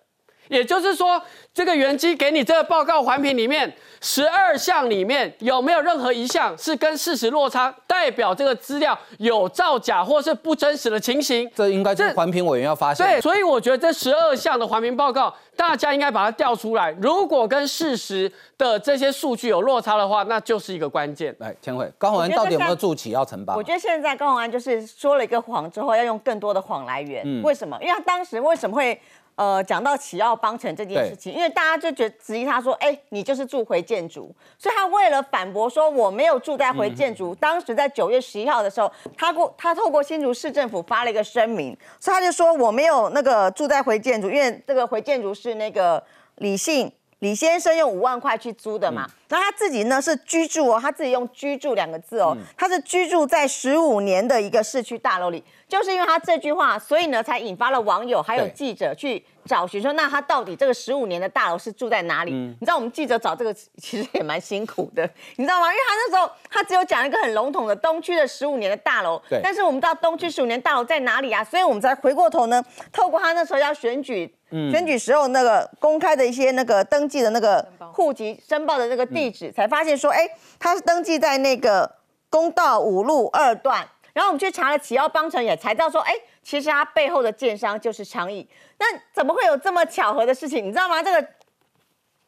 [0.48, 1.20] 也就是说，
[1.52, 11.50] 这个原机给你这个报告环评里面十二项里面有没有任何一项是跟事实落差，代表这个资料有造假或是不真实的情形？
[11.54, 13.06] 这应该是环评委员要发现。
[13.06, 16.94] 对，所以我觉得这十二项的环评报告，大家应该把它调出来。
[17.00, 21.35] 如果跟事实的这些数据有落差的话，那就是一个关键。
[21.38, 23.56] 来，千惠，高鸿安到底有没有筑起要承包？
[23.56, 27.42] 我觉得现在高鸿安就是说了一个谎之后，要用更多的谎来圆。
[27.42, 27.76] 为什么？
[27.80, 29.00] 因为他当时为什么会？
[29.37, 46.03] 呃，讲到启奥邦城这件事情，因为大家就觉得质疑他说，哎，你就是住回建筑，所以他为了反驳说我没有住在回建筑，当时在九月十一号的时候，他过他透过新竹市政府发了一个声明，所以他就说我没有那个住在回建筑，因为这个回建筑是那个
[46.37, 55.42] 李姓李先生用五万块去租的嘛，那他自己呢是居住哦，他自己用居住两个字哦，他是居住在十五年的一个市区大楼里。
[55.66, 62.32] 就是因为他这句话，所以呢，才引发了网友还有记者去找寻，说那他到底这个十五年的大楼是住在哪里？
[62.32, 65.68] 你知道我们记者找这个其实也蛮辛苦的，你知道吗？
[65.68, 71.44] 因为他那时候他只有讲一个很笼统的东区的十五年的大楼，但是我们知道东区十五年大楼在哪里啊？
[71.44, 80.28] 所以我们才回过头呢，透过他那时候要选举，选举时候那个公开的一些那个登记的那个户籍申报的那个地址，才发现说，哎，
[80.59, 81.90] 他是登记在那个
[82.28, 83.88] 公道五路二段。
[84.12, 86.14] 然后我们去查了启耀邦城，也才知道说，哎，
[86.47, 88.49] 其实它背后的建商就是昌邑。
[88.78, 90.64] 那怎么会有这么巧合的事情？
[90.64, 91.03] 你知道吗？
[91.03, 91.28] 这个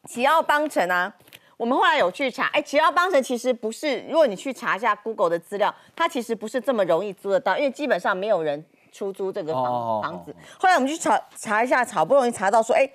[0.09, 1.15] 启奥邦城啊，
[1.55, 8.61] 我们后来有去查，哎，启奥邦城其实不是，如果你去查一下 Google 的资料，它其实不是这么容易租得到，因为基本上没有人
[8.91, 10.35] 出租这个房房子。
[10.59, 12.91] 后来我们去查查一下，好不容易查到说，哎，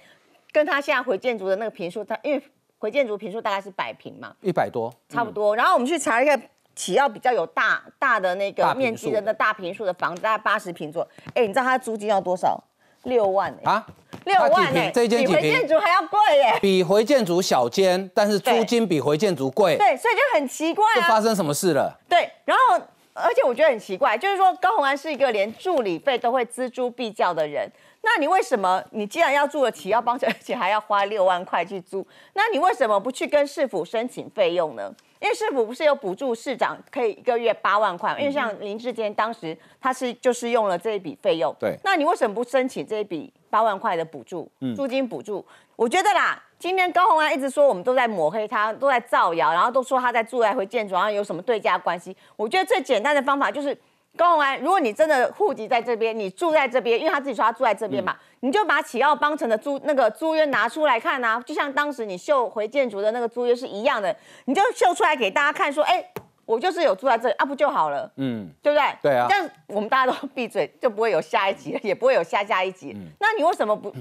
[0.53, 2.43] 跟他现在回建筑的那个平数，它因为
[2.79, 5.57] 回建筑平数大概是百平嘛，一百多，差不多。
[5.57, 6.39] 然后我们去查一下。
[6.75, 11.09] 起要比较有大大的那个面积的那大平数的房子，大概八十平左右。
[11.35, 12.62] 哎，你知道它租金要多少？
[13.05, 13.70] 六万哎！
[13.70, 13.87] 啊，
[14.25, 14.91] 六万哎！
[14.91, 16.59] 这间比回建筑还要贵耶！
[16.62, 19.77] 比回建筑小间，但是租金比回建筑贵。
[19.77, 21.07] 对，所以就很奇怪啊！
[21.07, 22.01] 发生什么事了？
[22.09, 27.70] 对，然后而且我觉得很奇怪，就是说高鸿安是一个连助理费都会锱铢必较的人，
[28.01, 34.91] 那你为什么你既然要住了起要帮，而且还要花六万块去租，那你为什么不去跟市府申请费用呢？
[35.25, 44.47] 因为市府不是有补助市长可以一个月八万块，因为像林志坚当时他是就是用了这一笔费用，对，那你为什么不申请这一笔八万块的补助，
[44.77, 45.43] 租金补助？
[45.77, 52.14] 我觉得啦，今天高鸿安一直说我们都在抹黑他，都在造谣，然后都说他在住来回建筑，然后有什么对价关系？
[52.37, 53.75] 我觉得最简单的方法就是。
[54.17, 66.05] 高鸿安，如果你真的户籍在这边，你住在这边，因为他自己说他住在这边嘛，你就把启奥邦城的租那个租约拿出来看啊，就像当时你秀回建筑的那个租约是一样的，你就秀出来给大家看，说，哎，
[66.45, 68.09] 我就是有住在这里啊，不就好了？
[68.17, 68.87] 嗯，对不对？
[69.03, 72.97] 对啊，这样我们大家都闭嘴，就不会有下一集，也不会有下下一集。
[73.19, 73.93] 那你为什么不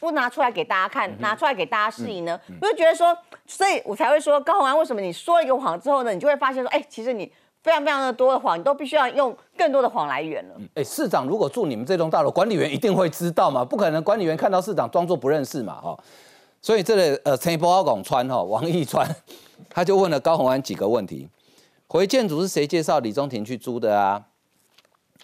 [0.00, 2.40] 不拿出来给大家看，拿出来给大家适应呢？
[2.62, 3.14] 我就觉得说，
[3.46, 7.30] 所以我才会说，高鸿安为什么你说一个谎之后呢，你就会发现说，哎，其实你。
[7.62, 10.54] 非常非常的多的谎，你都必须要用更多的谎来圆了。
[10.74, 13.64] 哎，市长如果住你们这栋大楼，管理员一定会知道嘛？
[13.64, 15.80] 不可能管理员看到市长装作不认识嘛？
[15.80, 15.98] 哈，
[16.62, 19.08] 所以这里呃，陈波阿广川哈，王义川
[19.68, 21.28] 他就问了高鸿安几个问题：
[21.88, 24.26] 回建筑是谁介绍李宗廷去租的啊？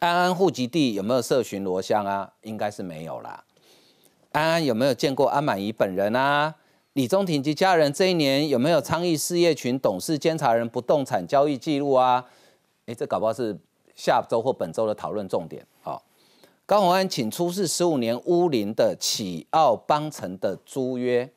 [0.01, 2.33] 安安户籍地有没有设巡逻箱啊？
[2.43, 3.45] 应该是没有啦。
[4.33, 6.57] 安安有没有见过安满仪本人啊？
[6.95, 12.25] 李宗廷及家人这一年有没有参与事业群董事监察人不动产交易记录啊？
[12.87, 13.57] 哎，这搞不好是
[13.97, 15.67] 下周或本周的讨论重点。
[15.83, 16.01] 好，
[16.65, 21.29] 高鸿安请出示十五年乌林的启奥邦城的租约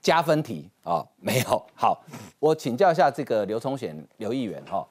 [0.00, 1.04] 加分题啊？
[1.18, 1.66] 没有。
[1.74, 2.00] 好，
[2.38, 4.86] 我请教一下这个刘崇显刘议员哈。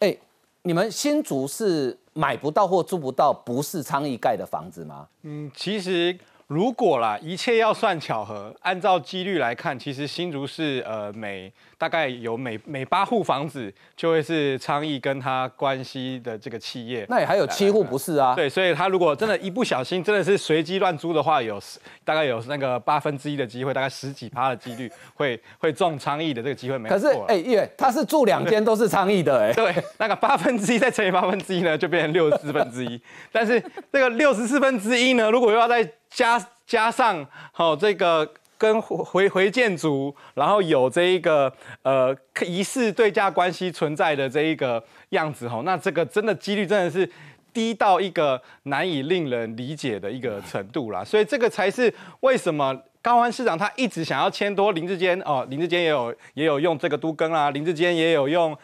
[0.00, 0.16] 哎，
[0.62, 5.06] 你们新竹是买不到或租不到不是昌邑盖的房子吗？
[5.22, 6.18] 嗯，其实。
[6.52, 17.06] 如果啦，一切要算巧合，按照几率来看，其实新竹市呃每大概有每每八户房子就会是昌邑跟他关系的这个企业。
[17.08, 18.34] 那也还有七户不是啊？
[18.34, 21.58] 对，所以他如果真的一不小心真的是随机乱租的话，有
[22.04, 29.52] 大概有那个八分之一的机会，大概十几趴的几率会会中昌邑的这个机会没可是哎，因为他是住两间都是昌邑的哎。
[29.56, 33.00] 对，那个八分之一再乘以八分之一呢，就变成六十四分之一。
[33.32, 33.58] 但是
[33.90, 41.52] 这个六十四分之一呢，如果又要再加加上好这个跟回回建族，然后有这一个
[41.82, 47.10] 呃疑似对价关系存在的这一个样子哈，那这个真的几率真的是
[47.52, 52.82] 低到一个难以令人理解的一个程度啦，所以这个才是为什么。
[53.02, 58.56] 高安市长他一直想要签多林志坚哦，林志坚也有也有用这个都更啊，林志坚也有用，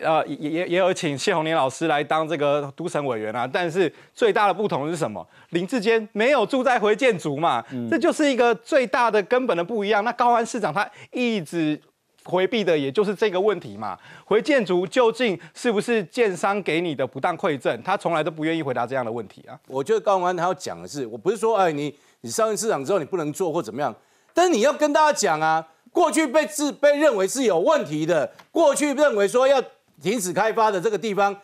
[0.00, 5.26] 呃也也也有请谢宏年老师来当这个都审委员啊，但是最大的不同是什么？
[5.50, 10.04] 林志坚没有住在回建族嘛，这就是一个最大的根本的不一样。
[10.04, 11.80] 那高安市长他一直
[12.24, 17.82] 回避的也就是这个问题嘛，回建族究竟是不是建商给你的不当馈赠？
[17.82, 19.58] 他从来都不愿意回答这样的问题啊。
[19.66, 21.94] 我觉得高安他要讲的是，我不是说哎你。
[22.20, 23.94] 你上任市长之后，你不能做或怎么样？
[24.34, 29.62] 但是你要跟大家讲啊，过去被自被认为是有问题的，过去认为说要
[30.02, 31.34] 停止开发的这个地方，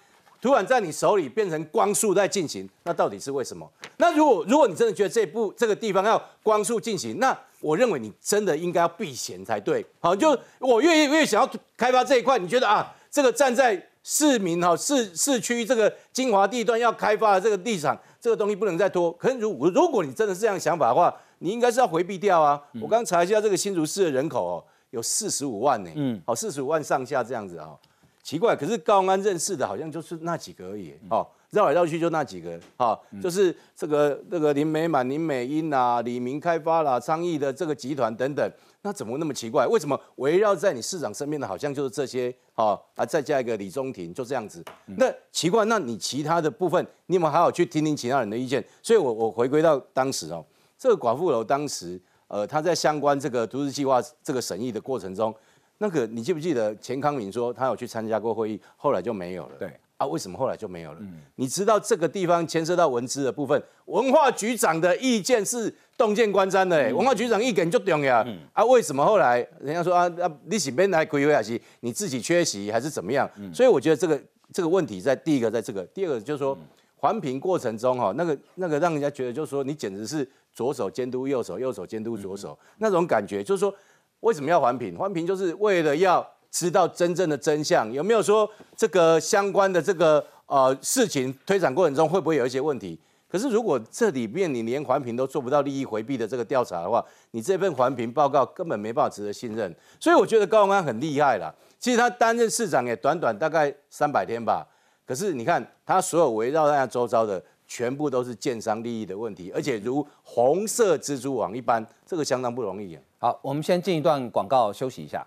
[0.40, 3.68] 突然在你手里变成光速在进行，那到底是为什么？
[3.96, 9.84] 那如果如果你真的觉得这部这个地方要光速进行，那我认为你真的应该要避嫌才对。
[10.00, 17.98] 好，就我越越想要开发这一块，你觉得啊，这个站在市民哈市市区这个精华地段要开发的这个地产。
[18.24, 19.12] 这个东西不能再拖。
[19.12, 22.58] 可是如如果你真的是这样想法的话，你应该是要回避掉啊。
[22.80, 25.90] 我刚查一下这个新竹市的人口哦，有四十五万呢。
[25.94, 27.76] 嗯，好，四十五万上下这样子啊，
[28.22, 28.56] 奇怪。
[28.56, 30.94] 可是高安认识的好像就是那几个而已。
[31.10, 32.58] 哦，绕来绕去就那几个。
[32.78, 38.50] 哦，就是这个这个林美满、林美英啊、李明开发啦、昌邑的这个集团等等。
[38.84, 39.66] 那怎么那么奇怪？
[39.66, 42.32] 为什么围绕在你市长身边的好像就是这些？
[42.54, 44.62] 哦，啊，再加一个李宗廷，就这样子。
[44.98, 48.62] 那奇怪，那你其他的部分，你有没有好好去听听其他人的意见？
[48.82, 50.44] 所以，我我回归到当时哦，
[50.78, 55.34] 这个寡妇楼当时，呃，他在相关这个都市计划这个审议的过程中，
[55.78, 59.56] 那个你记不记得钱康敏说他有去参加过会议，后来就没有了。
[59.58, 60.98] 对，啊，为什么后来就没有了？
[61.36, 68.16] 你知道这个地方牵涉到文资的部分，文化局长的意见是洞见观瞻的，文化局长意见就重要。
[68.52, 73.30] 啊，为什么后来人家说啊啊，你是边来规划还是你自己缺席还是怎么样？
[73.54, 74.20] 所以我觉得这个
[74.52, 76.58] 这个问题在第一个在这个，第二个就是说
[76.96, 83.72] 环评过程中哈，那个那个让人家觉得就是说你简直是左手监督右手，右手监督左手那种感觉，就是说
[84.20, 84.98] 为什么要环评？
[84.98, 86.28] 环评就是为了要。
[86.54, 92.96] 知道真正的真相有没有说这个相关的这个呃事情推展过程中会不会有一些问题？
[93.28, 99.74] 可是如果这里面你连环评都做不到利益回避的这个调查的话，你这份环评报告根本没办法值得信任。
[99.98, 101.52] 所以我觉得高鸿安很厉害了。
[101.80, 104.64] 其实他担任市长也短短大概三百天吧，
[105.04, 112.96] 可是你看他所有围绕在他周遭的全部都是建商利益的问题，而且如红色蜘蛛网一般，这个相当不容易。
[113.18, 115.26] 好，我们先进一段广告休息一下。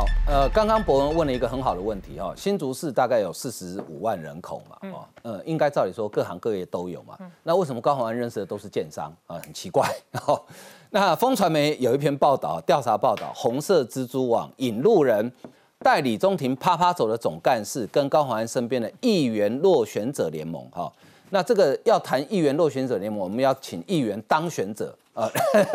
[0.00, 9.38] 好，呃，刚刚博文问了一个很好的问题哈，新竹市大概有四十五万人口嘛，哦，呃，应该照理说各行各业都有嘛，那为什么高鸿安认识的都是建商啊？
[9.44, 9.86] 很奇怪。
[10.88, 15.30] 那风传媒有一篇报道，调查报道，红色蜘蛛网引路人
[15.80, 20.90] 代理中庭啪啪走的总干事跟高鸿安身边的议员落选者联盟哈，
[21.28, 25.30] 那这个要谈议员落选者联盟，我们要请议员当选者呃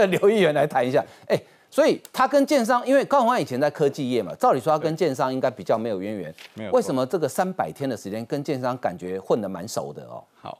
[0.07, 1.39] 刘议员来谈一下，哎。
[1.75, 6.33] 所以他跟建商，因为高鸿安以前在科技业嘛，照理说他跟建商应该比较没有渊源。
[6.53, 6.71] 没有。
[6.71, 10.23] 为什么这个三百天的时间跟建商感觉混得蛮熟的哦？
[10.41, 10.57] 好，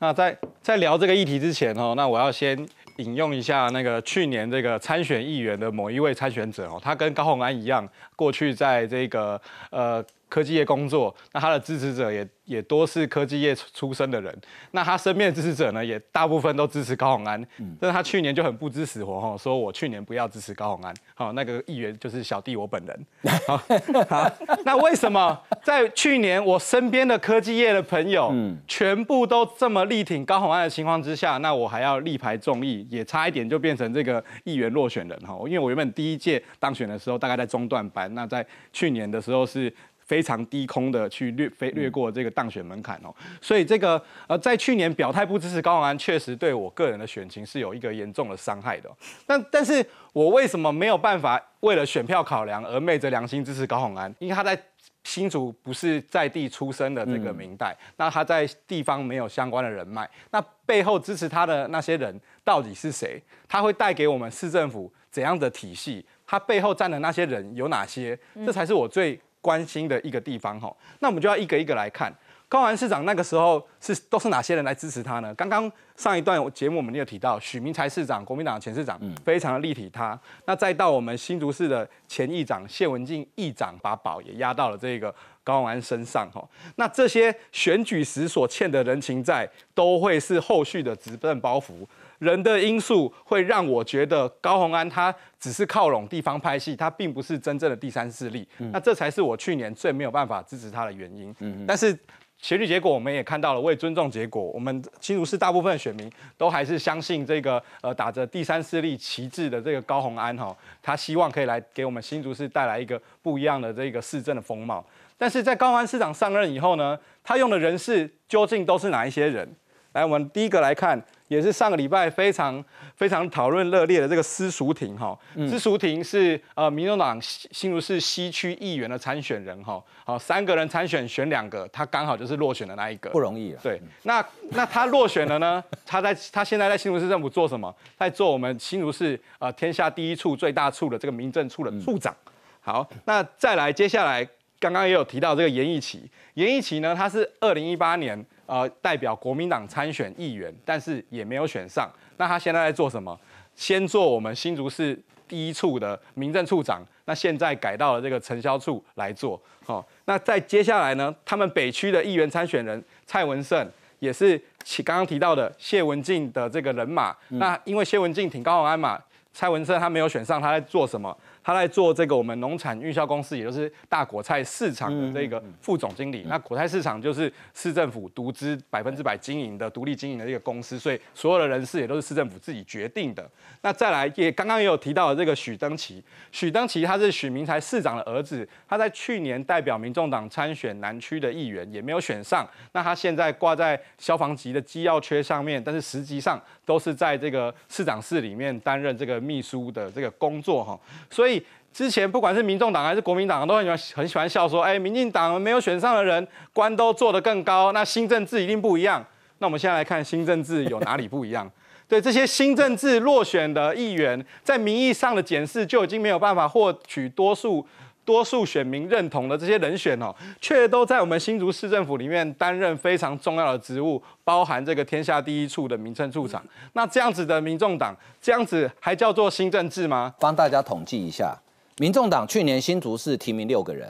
[0.00, 2.58] 那在在聊这个议题之前哦，那我要先
[2.96, 9.40] 引用一下那个去年这个参选议员的某一位参选者哦，他跟高鸿安一样，过去在这个
[9.70, 10.04] 呃。
[10.30, 14.34] 科技业工作，那他的支持者也也多是科技业出身的人，
[14.70, 17.76] 那他身边的支持者呢，也大部分都支持高鸿安，嗯。
[17.78, 23.06] 但是他去年就很不知死活哈，说我去年不要支持高鸿安，好，那个议员就是小弟我本人，
[24.08, 24.30] 好，
[24.64, 28.32] 那为什么在去年我身边的科技业的朋友，
[28.68, 39.72] 全部都这么力挺高鸿安的情况之下，那我还要力排众议，也差一点就变成这个议员落选人哈，因为我原本第一届当选的时候大概在中段班，那在去年的时候是。
[40.10, 48.90] 非常低空的去略飞略过这个当选门槛哦，所以这个呃在去年表态不支持高鸿安，确实对我个人的选情是有一个严重的伤害的。
[49.24, 54.12] 但但是我为什么没有办法为了选票考量而昧着良心支持高鸿安？
[54.18, 54.60] 因为他在
[55.04, 63.22] 新竹不是在地出生的这个明代，那他在地方没有相关的人脉，那背后支持他的那些人到底是谁？
[63.46, 66.04] 他会带给我们市政府怎样的体系？
[66.26, 68.18] 他背后站的那些人有哪些？
[68.44, 69.20] 这才是我最。
[69.40, 72.12] 关心的一个地方哈，那我们就要一个一个来看。
[72.48, 75.32] 高安市长那个时候是都是哪些人来支持他呢？
[75.36, 80.18] 刚刚上一段节目我们有提到许明才市长，国民党前市长，非常的立体他。
[80.46, 85.14] 那再到我们新竹市的前议长谢文静议长，把宝也压到了这个
[85.44, 86.44] 高安身上哈。
[86.74, 91.86] 那这些选举时所欠的人情债，都会是后续的执政包袱。
[92.20, 98.46] 人的因素会让我觉得高鸿安他只是靠拢地方拍戏，他并不是真正的第三势力。
[98.72, 101.34] 那这才是我去年最没有办法支持他的原因。
[101.66, 101.98] 但是
[102.36, 114.84] 选举结果我们也看到了，为尊重结果，我们新竹市大部分的选民都还是相信这个呃打着第三势力旗帜的这个高鸿安哈，他希望可以来给我们新竹市带来一个不一样的这个市政的风貌。
[115.16, 119.46] 但是在高鸿安市长上任以后呢，他用的人事究竟都是哪一些人？
[119.92, 121.02] 来，我们第一个来看。
[121.30, 122.60] 也是上个礼拜非常
[122.96, 125.16] 非常讨论热烈的这个司淑婷哈，
[125.48, 133.60] 施淑婷是呃民众党新竹市西区议员的参选人哈，好三个人参选选两个，他刚好就是落选的那一个，不容易啊。
[133.62, 134.20] 对，那
[134.50, 135.62] 那他落选了呢？
[135.86, 137.72] 他在他现在在新竹市政府做什么？
[137.96, 142.12] 在做我们新竹市呃天下第一处最大处的这个民政处的处长。
[142.60, 144.28] 好，那再来接下来
[144.58, 148.26] 刚刚也有提到这个严义奇，严义奇呢，他是二零一八年。
[148.50, 151.88] 呃，代表国民党参选议员，但是也没有选上。
[152.16, 153.16] 那他现在在做什么？
[153.54, 159.40] 先做我们新竹市第一处的民政处长，那现在改到了这个承销处来做。
[159.64, 163.64] 好，那在接下来呢，他们北区的议员参选人蔡文胜，
[164.00, 164.36] 也是
[164.84, 167.14] 刚刚提到的谢文静的这个人马。
[167.28, 169.00] 那因为谢文静挺高鸿安嘛，
[169.32, 171.16] 蔡文胜他没有选上，他在做什么？
[171.42, 176.24] 他在做这个我们农产运销公司，也就是大果菜市场的这个副总经理。
[176.28, 183.28] 那果菜市场就是市政府独资百分之百经营的独立经营的一个公司，所以所有的人事也都是市政府自己决定的。
[183.62, 192.48] 那再来也刚刚也有提到这个许登奇，许登奇他是许明才市长的儿子，他在去年代表民众党参选南区的议员，也没有选上。
[192.72, 200.78] 那他现在挂在消防局的机要缺上面，但是实际上都是在这个市长室里面担任这个秘书的这个工作哈。
[201.10, 209.04] 所以之前不管是民众党还是国民党，都很喜欢很喜欢笑说，哎，民进党没有选上的人官都做得更高，那新政治一定不一样。
[209.38, 211.50] 那我们现在来看新政治有哪里不一样？
[211.90, 217.66] 对这些新政治落选的议员，在名义上的检视就已经没有办法获取多数。
[218.04, 226.42] 多数选民认同的这些人选哦，却都在我们新竹市政府里面担任非常重要的职务，包含这个天下第一处的民政处长。
[226.72, 230.12] 那这样子的民众党，这样子还叫做新政治吗？
[230.18, 231.36] 帮大家统计一下，
[231.78, 233.88] 民众党去年新竹市提名六个人，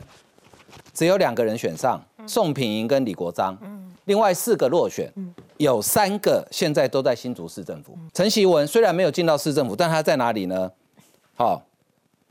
[0.93, 3.57] 只有两个人选上，宋品莹跟李国章，
[4.05, 5.11] 另外四个落选，
[5.57, 7.97] 有三个现在都在新竹市政府。
[8.13, 10.71] 陈锡文虽然没有进到市政府，但他在哪里呢？
[11.35, 11.63] 好。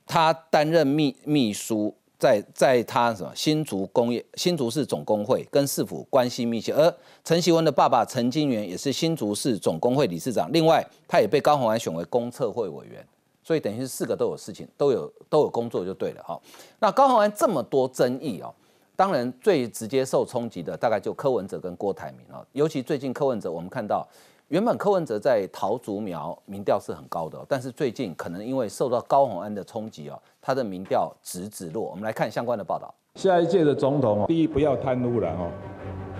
[0.10, 6.91] 他担任秘秘书，在在他什么新竹工业新竹市总工会跟市府关系密切，而
[7.24, 13.05] 陈锡文的爸爸陈金元也是新竹市总工会理事长，另外他也被高鸿安选为公测会委员，
[13.43, 16.41] 所以等于是四个都有事情，都有都有工作就对了哈。
[16.80, 18.51] 那高鸿安这么多争议哦，
[18.95, 24.07] 当然最直接受冲击的大概就柯文哲跟郭台铭哦，尤其最近柯文哲我们看到。
[24.50, 31.84] 原本柯文哲在桃竹苗民调是很高的，但是最近可能因为受到高洪安的冲击哦，他的民调直直落。
[31.84, 32.91] 我们来看相关的报道。
[33.14, 35.52] 下一届的总统，第一不要贪污了哦，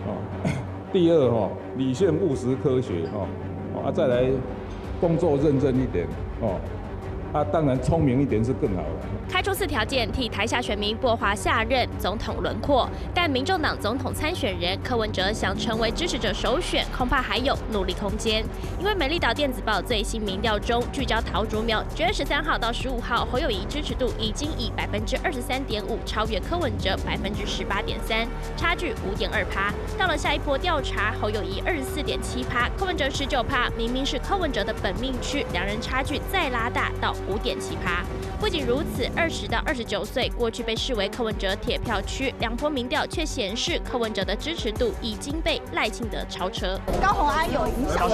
[0.06, 0.14] 哦，
[0.94, 3.28] 第二哈理性务实科学哦，
[3.84, 4.30] 啊再来
[5.02, 6.08] 工作认真一点
[6.40, 6.60] 哦。
[7.32, 8.88] 啊，当然聪明一点是更好了。
[9.30, 18.44] 开出四条件替台下选民擘划下任总统轮廓，但民众党总统参选人柯文哲想成为支持者首选，恐怕还有努力空间。
[18.80, 28.28] 因为美丽岛电子报最新民调中聚焦桃竹苗，九月十三号到十五号侯友谊支持度已经以百分之二十三点五超越柯文哲百分之十八点三，
[28.58, 29.72] 差距五点二趴。
[30.00, 37.14] 到了下一波调查，侯友谊二十四点七趴，柯文哲十九趴，明明是柯文哲的本命区，两人差距再拉大到。
[37.28, 38.04] 五点七趴。
[38.40, 46.80] 不仅如此，二十到二十九岁过去被视为柯文哲铁票区，两波民调却显示柯文哲的支持度已经被赖清德超车。
[47.02, 48.10] 高鸿安有影响。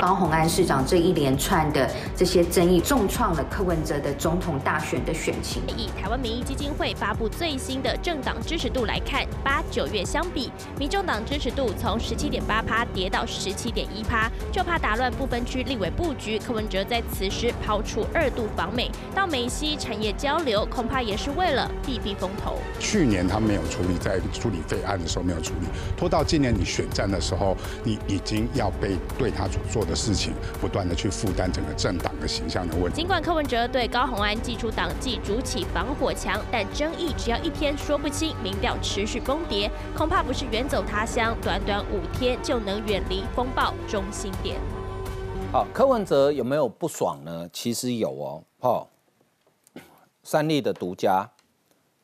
[0.00, 5.62] 高鸿安市长这一连串的这些争议，重创了柯文哲的总统大选的选情。
[5.76, 16.38] 以台湾民意基金会发布最新的政党支持度来看，八九月相比，民众党支持度从十七点八趴跌到十七点一趴，就怕打乱不分区立委布局。
[16.38, 18.42] 柯文哲在此时抛出二度。
[18.54, 22.58] 访美到美西产业交流，恐怕也是为了避避风头。
[22.78, 25.66] 去年他没有处理，在处理废案的时候没有处理，
[25.96, 32.96] 拖到今年你选战的时候，你已经要被对他所做的事情不断的去负担整个政党的形象的问题。
[32.98, 44.58] 尽管柯文哲对高鸿安祭出党纪筑起防火墙，但争议只要一天说不清，民调持续崩跌，恐怕不是远走他乡，短短五天就能远离风暴中心点。
[45.52, 47.46] 好，柯文哲有没有不爽呢？
[47.52, 48.42] 其实有哦。
[48.58, 48.88] 好，
[50.24, 51.28] 三立的独家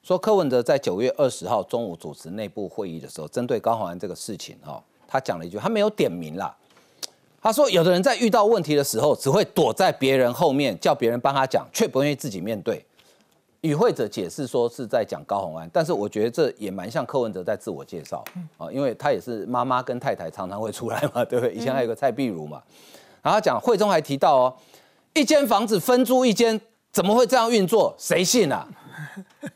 [0.03, 6.55] 说，柯文哲在九月二十号中午主持内部会议的时候，针对高鸿安这个事情，哈，他讲了一句，他没有点名啦。
[7.41, 12.85] 他说，有的人在遇到问题的时候，只会躲在别人后面，叫别人帮他讲，却不愿意自己面对。
[13.63, 18.23] 与会者解释说是在讲高鸿安，但是我觉得这也蛮像柯文哲在自我介绍
[18.59, 21.55] 啊，因为他也是妈妈跟太太常常会出来嘛，对不对？
[21.55, 22.63] 以前还有个蔡碧如嘛。
[23.23, 24.57] 然后讲会中还提到哦，
[25.15, 26.61] 一间房子分租一间，
[26.93, 27.95] 怎么会这样运作？
[27.99, 28.67] 谁信啊？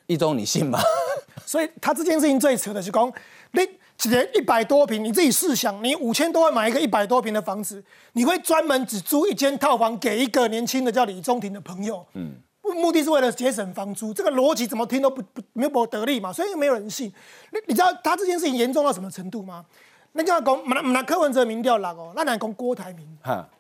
[0.07, 0.81] 一中你信吗？
[1.47, 3.13] 所以他这件事情最扯的是讲，
[3.53, 3.61] 你
[3.97, 7.83] 几年一百多平，你自己试想，你五千多万买一个一百多平的房子，
[8.15, 12.05] 你会专门只租一间套房给一个年轻的叫李中庭的朋友？
[12.15, 17.13] 嗯，目的是为了节省房租，这个逻辑怎么听都不不没有不得利嘛，所以没有人信。
[17.51, 19.65] 你你知道他这件事情严重到什么程度吗？
[20.13, 23.07] 那叫讲，唔唔那柯文哲民调六哦，那来讲郭台铭，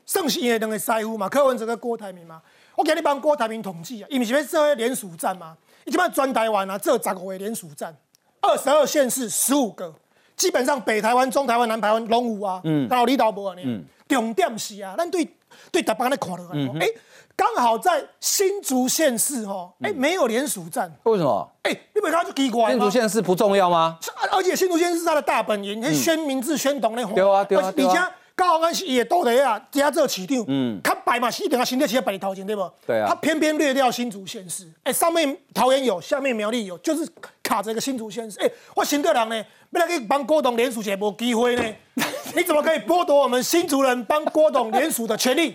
[0.05, 2.41] 剩是因为两个师傅嘛，柯文哲跟郭台铭嘛。
[2.75, 7.95] 我给你帮郭台铭统计啊，伊毋是要做联署站嘛，一般专台湾啊，这十五个联署站，
[8.41, 9.95] 二十二县市十五个，
[10.37, 12.61] 基本上北台湾、中台湾、南台湾拢有啊。
[12.65, 13.55] 嗯，到李导无啊？
[13.63, 15.29] 嗯，重点是啊，咱对
[15.71, 16.89] 对台湾咧看落来，哎。
[17.35, 21.49] 刚好在新竹县市哦，哎，没有联署站，为什么？
[21.63, 23.99] 哎，你不看就奇怪新竹县市不重要吗？
[24.31, 27.91] 而且新竹县是他的大本营，宣明志宣董那对啊对啊对啊。
[27.91, 32.71] 而且高雄安是也都得啊，加做市长，嗯，他摆嘛是一定要新店企业摆头前对不？
[32.87, 33.09] 对啊。
[33.09, 37.09] 他偏偏略掉新竹县市，哎，上面桃园有，下面苗栗有，就是
[37.43, 38.41] 卡着一个新竹县市。
[38.41, 41.63] 哎，我新队人呢，要来去帮郭董联署，也无机会呢。
[42.35, 45.55] 你怎么可以剥夺我们新竹人帮郭董联署的权利？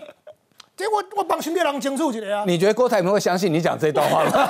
[0.78, 2.44] 这我我帮新店人清楚一下啊。
[2.46, 4.48] 你觉得郭台铭会相信你讲这段话吗？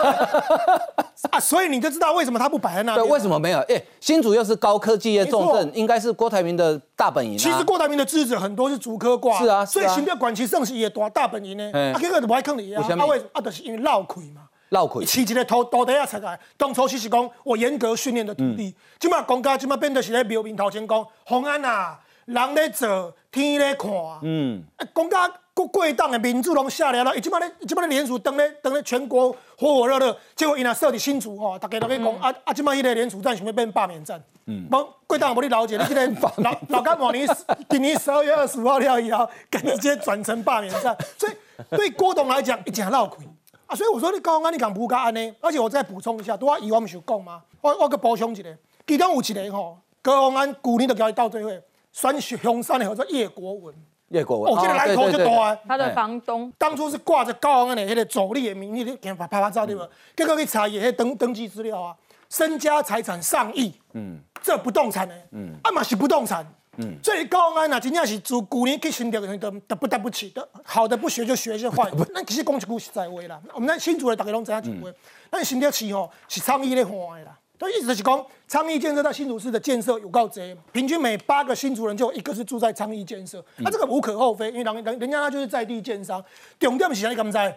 [1.33, 2.95] 啊，所以你就知道为什么他不摆在那。
[2.95, 3.59] 对，为什么没有？
[3.61, 7.39] 哎，新竹又是高科技业重镇，应该是郭台铭的大本营。
[7.39, 9.39] 其实郭台铭的支持很多是竹科挂。
[9.39, 11.65] 是啊，所以新店管其盛是也大大本营呢。
[11.95, 12.85] 啊，这个不爱坑你啊。
[12.87, 14.43] 啊，为啊，就是因为闹亏嘛。
[14.69, 15.03] 闹亏。
[15.07, 23.91] 起一个土土地啊出来，当初是是讲我严格训练的土地，今嘛公家今嘛变得是在庙面头前讲，红安啊，人咧做，天咧看。
[24.21, 24.63] 嗯。
[24.77, 25.33] 啊，公家。
[25.59, 34.23] 国贵党的民主拢下来了，伊即摆咧，伊即摆咧连署登咧登咧全国火火热热，结果伊若设伫新竹吼，大家都咧讲啊啊，即摆迄个连署站想要变罢免站。
[34.47, 36.07] 嗯，无贵党无你了解，你即个
[36.39, 37.29] 老老干某年
[37.69, 41.33] 今年十二月二十五号了以后， 直接转成罢免站，所以
[41.71, 43.27] 对郭董来讲一定闹亏
[43.67, 43.75] 啊。
[43.75, 45.35] 所以我说你高安你敢不敢安呢？
[45.41, 47.43] 而且我再补充一下，拄啊以往毋是有讲吗？
[47.61, 48.57] 我我个补充一个，
[48.87, 51.51] 其中有一个吼，高安旧年就交伊到最后
[51.91, 53.75] 选熊山的叫做叶国文。
[54.09, 55.59] 叶国文，哦，这个来头就大啊！
[55.67, 59.87] 他的房东当初是挂着高雄安的迄个走力的名义，给拍拍照对不？
[60.17, 61.95] 结果去查也迄登登记资料啊，
[62.31, 66.47] 身家财产上亿，嗯，这不动产呢，嗯，啊嘛是不动产，
[66.79, 74.91] 嗯，所以高雄安呐，真正是自古年去新的人都都不得不起的，好的不学就学一些坏，那其实讲一句实在话啦，我们那新竹的大家拢知影一句话，
[75.31, 77.39] 咱新店市吼是创意咧换的啦。
[77.59, 86.25] 都意思是讲，昌邑建设到新竹市的建设有告贼，平均每八个新竹人就有一个是住在昌邑建设，那这个无可厚非，因为人人人家他就是在地建商。
[86.61, 87.09] 重点是啥？
[87.09, 87.55] 你敢知？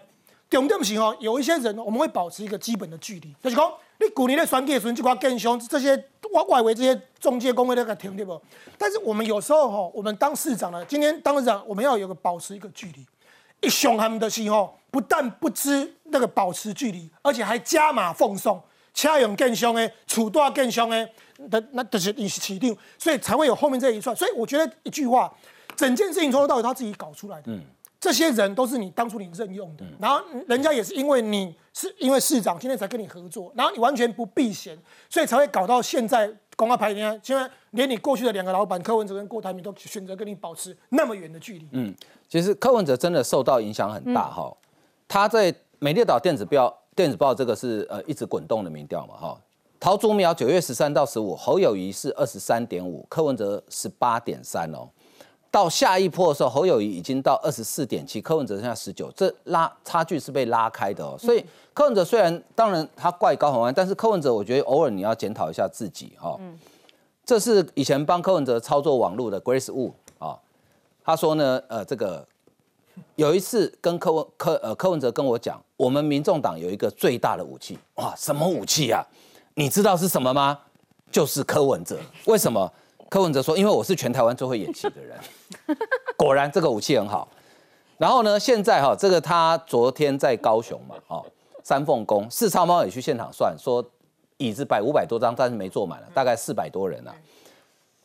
[0.49, 5.95] 重点是哦，有一些人我们会保持一个基本的距离，就是讲，你古年的选举时阵，这块更凶这些
[6.34, 8.41] 外外围这些中介工会都给停对不？
[8.78, 13.06] 但是我们有时候哈，我们当市长呢，今天当市长，我们要有个保持一个距离。
[13.62, 18.60] 一凶他们的时候，不但不知那个保持距离，而且还加码奉送。
[18.94, 21.08] 车用更凶诶，厝大更凶诶，
[21.50, 24.16] 的那都是你是起定，所以才会有后面这一串。
[24.16, 25.34] 所以我觉得一句话，
[25.76, 27.52] 整件事情从头到尾他自己搞出来的。
[27.52, 27.62] 嗯，
[28.00, 34.78] 这些人都是你当初你任用的，然后人家也是因为你是因为市长今天才跟你合作，然后你完全不避嫌，
[35.10, 41.68] 所以才会搞到现在公开牌面，现在连你过去的两个老板柯文哲跟郭台铭都选择跟你保持那么远的距离。
[41.72, 41.96] 嗯，
[42.28, 44.56] 其实柯文哲真的受到影响很大哈，
[45.08, 46.80] 他在美丽岛电子标。
[46.96, 49.38] 电子报这个是呃一直滚动的民调嘛哈，
[49.80, 54.89] 陶竹苗九月十三到十五，侯友谊是二十三点五，柯文哲十八点三哦，
[55.50, 66.38] 到下一波的时候，侯友谊已经到二十四点七，柯文哲剩下十九，这拉差距是被拉开的哦，所以柯文哲虽然当然他怪高虹安，但是柯文哲我觉得偶尔你要检讨一下自己哈，
[67.26, 70.38] 这是以前帮柯文哲操作网络的 Grace Wu 啊，
[71.06, 72.28] 他说呢呃这个。
[73.16, 79.03] 有一次跟柯文柯呃柯文哲跟我讲，我们民众党有一个最大的武器，哇，什么武器啊？
[79.55, 80.59] 你知道是什么吗？
[81.11, 81.97] 就是柯文哲。
[82.25, 82.71] 为什么？
[83.09, 85.17] 柯文哲说，因为我是全台湾最会演戏的人。
[86.15, 87.27] 果然这个武器很好。
[87.97, 91.25] 然后呢，现在哈，这个他昨天在高雄嘛，哦，
[91.63, 93.84] 三凤宫，四超猫也去现场算，说
[94.38, 97.15] 椅子摆五百多张，但是没坐满了，大概四百多人啊。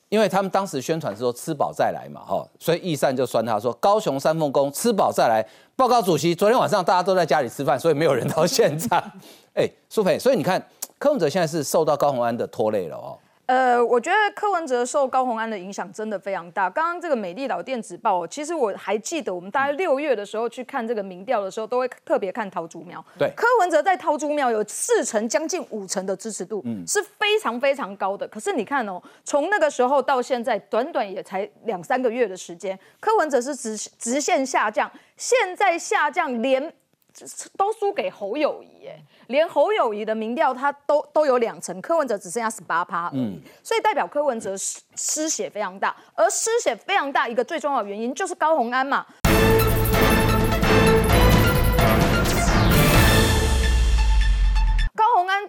[0.09, 5.45] 因为他们当时宣传是说吃饱再来嘛，哈，所以易善就酸他说高雄三凤宫吃饱再来。
[5.75, 9.03] 报告主席，昨天晚上大家都在家里吃饭，所以没有人到现场。
[9.55, 10.65] 哎，苏培，所以你看
[10.99, 13.19] 柯文哲现在是受到高鸿安的拖累了哦。
[13.47, 16.69] 呃，我觉得柯文哲受高鸿安的影响真的非常大。
[16.69, 23.05] 刚刚这个美丽岛电子报，其实我还记得，我们大概六月的时候去看这个民调的时候，都会特别看桃竹苗。
[23.17, 28.27] 对，柯文哲在桃竹苗有四成，将近五成的支持度，嗯，是非常非常高的。
[28.27, 36.73] 可是你看哦，从那个时候到现在，短短也才两三个月的时间，柯文哲是直直线下降，现在下降连。
[37.57, 38.99] 都输给侯友谊，哎，
[39.29, 49.07] 连侯友谊的民调他都都有两成，柯文哲只剩下十八趴而已，所以代表柯文哲失失血非常大，而失血非常大一个最重要的原因就是高虹安嘛。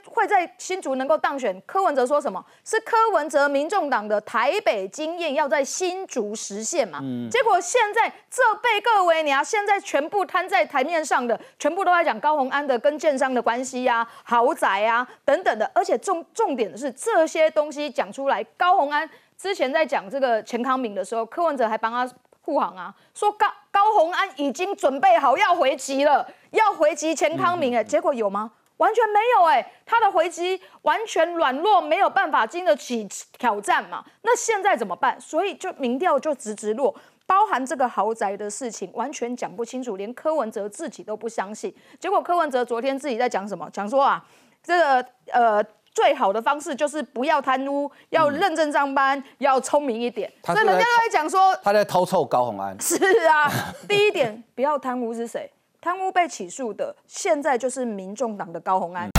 [0.09, 2.43] 会在新竹能够当选，柯文哲说什么？
[2.63, 6.99] 是柯文哲民众党的台北经验要在新竹实现嘛？
[7.29, 22.09] 结果现在这被各位你啊，现在全部摊在台面上的，全部都在讲高鸿安的跟建商的关系呀、豪宅啊等等的，而且重重点的是这些东西讲出来，高鸿安之前在讲这个钱康明的时候，柯文哲还帮他
[22.41, 28.51] 护航啊，说高高鸿安已经准备好要回籍了，要回籍钱康明，哎，结果有吗？
[28.77, 33.07] 完全没有哎，他的回击完全软弱，没有办法经得起
[33.37, 34.03] 挑战嘛。
[34.21, 35.19] 那现在怎么办？
[35.19, 36.95] 所以就民调就直直落。
[37.25, 41.75] 包含这个豪宅的事情，完全讲不清楚，连柯文哲自己都不相信。
[41.99, 43.69] 结果柯文哲昨天自己在讲什么？
[43.71, 44.25] 讲说啊，
[44.63, 45.63] 这个呃。
[45.97, 50.31] 最好的方式就是不要贪污，要认真上班，要聪明一点。
[50.45, 52.79] 所以人家都在讲说他在偷臭高红安。
[52.79, 53.49] 是啊，
[53.89, 55.51] 第一点不要贪污是谁？
[55.79, 59.09] 贪污被起诉的，现在就是民众党的高红安。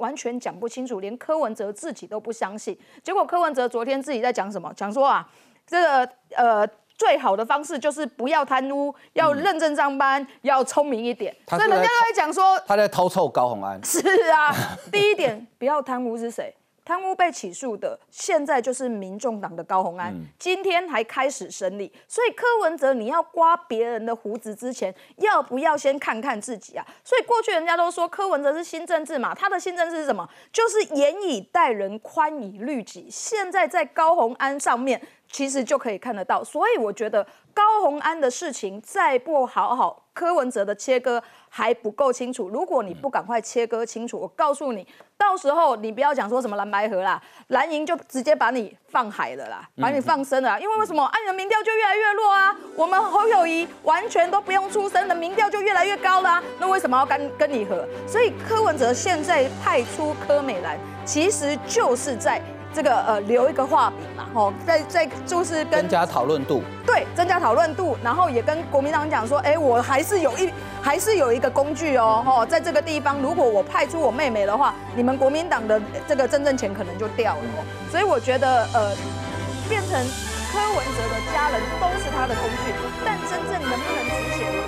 [0.00, 2.78] 完全讲不清楚，连柯文哲自己都不相信。
[3.02, 4.72] 结果柯文哲昨天自己在讲什么？
[4.74, 5.28] 讲说啊，
[5.66, 6.68] 这个呃。
[6.98, 11.32] 最好的方式就是不要贪污，要认真上班，要聪明一点。
[11.46, 13.80] 所以人家都在讲说他在偷臭高红安。
[13.84, 14.00] 是
[14.32, 14.52] 啊，
[14.90, 16.52] 第一点不要贪污是谁？
[16.88, 21.92] 贪污被起诉的，现在就是民众党的高红安，今天还开始审理。
[22.06, 26.86] 所以柯文哲，你要刮别人的胡子之前，要不要先看看自己啊？
[27.04, 30.26] 所以过去人家都说柯文哲是新政治嘛，他的新政治是什么？
[30.50, 33.06] 就是严以待人，宽以律己。
[33.10, 34.98] 现在在高红安上面。
[35.30, 42.48] 其实就可以看得到，所以我觉得高红安的事情再不好好，柯文哲的切割还不够清楚。
[42.48, 44.86] 如果你不赶快切割清楚，我告诉你，
[45.18, 50.58] 到时候你不要讲说什么蓝白河啦，蓝营就直接把你放海了啦，把你放生了。
[50.58, 51.04] 因为为什么？
[51.04, 57.86] 按人民调就越来越弱啊，我们侯友谊完全都不用出声的民调就越来越高了，那为什么要跟跟你合？
[58.06, 62.40] 所以柯文哲现在派出柯美兰，其实就是在。
[62.78, 70.48] 这个呃留一个画笔嘛，吼，在在就是跟增加讨论度，对，增加讨论度，然后也跟国民党讲说，哎，我还是有一
[70.80, 78.94] 还是有一个工具哦，吼，在这个地方，如果我派出我妹妹的话，你们国民党的这个真正钱可能就掉了，所以我觉得呃，
[79.68, 79.98] 变成
[80.52, 82.72] 柯文哲的家人都是他的工具，
[83.04, 84.58] 但真正能不能执行？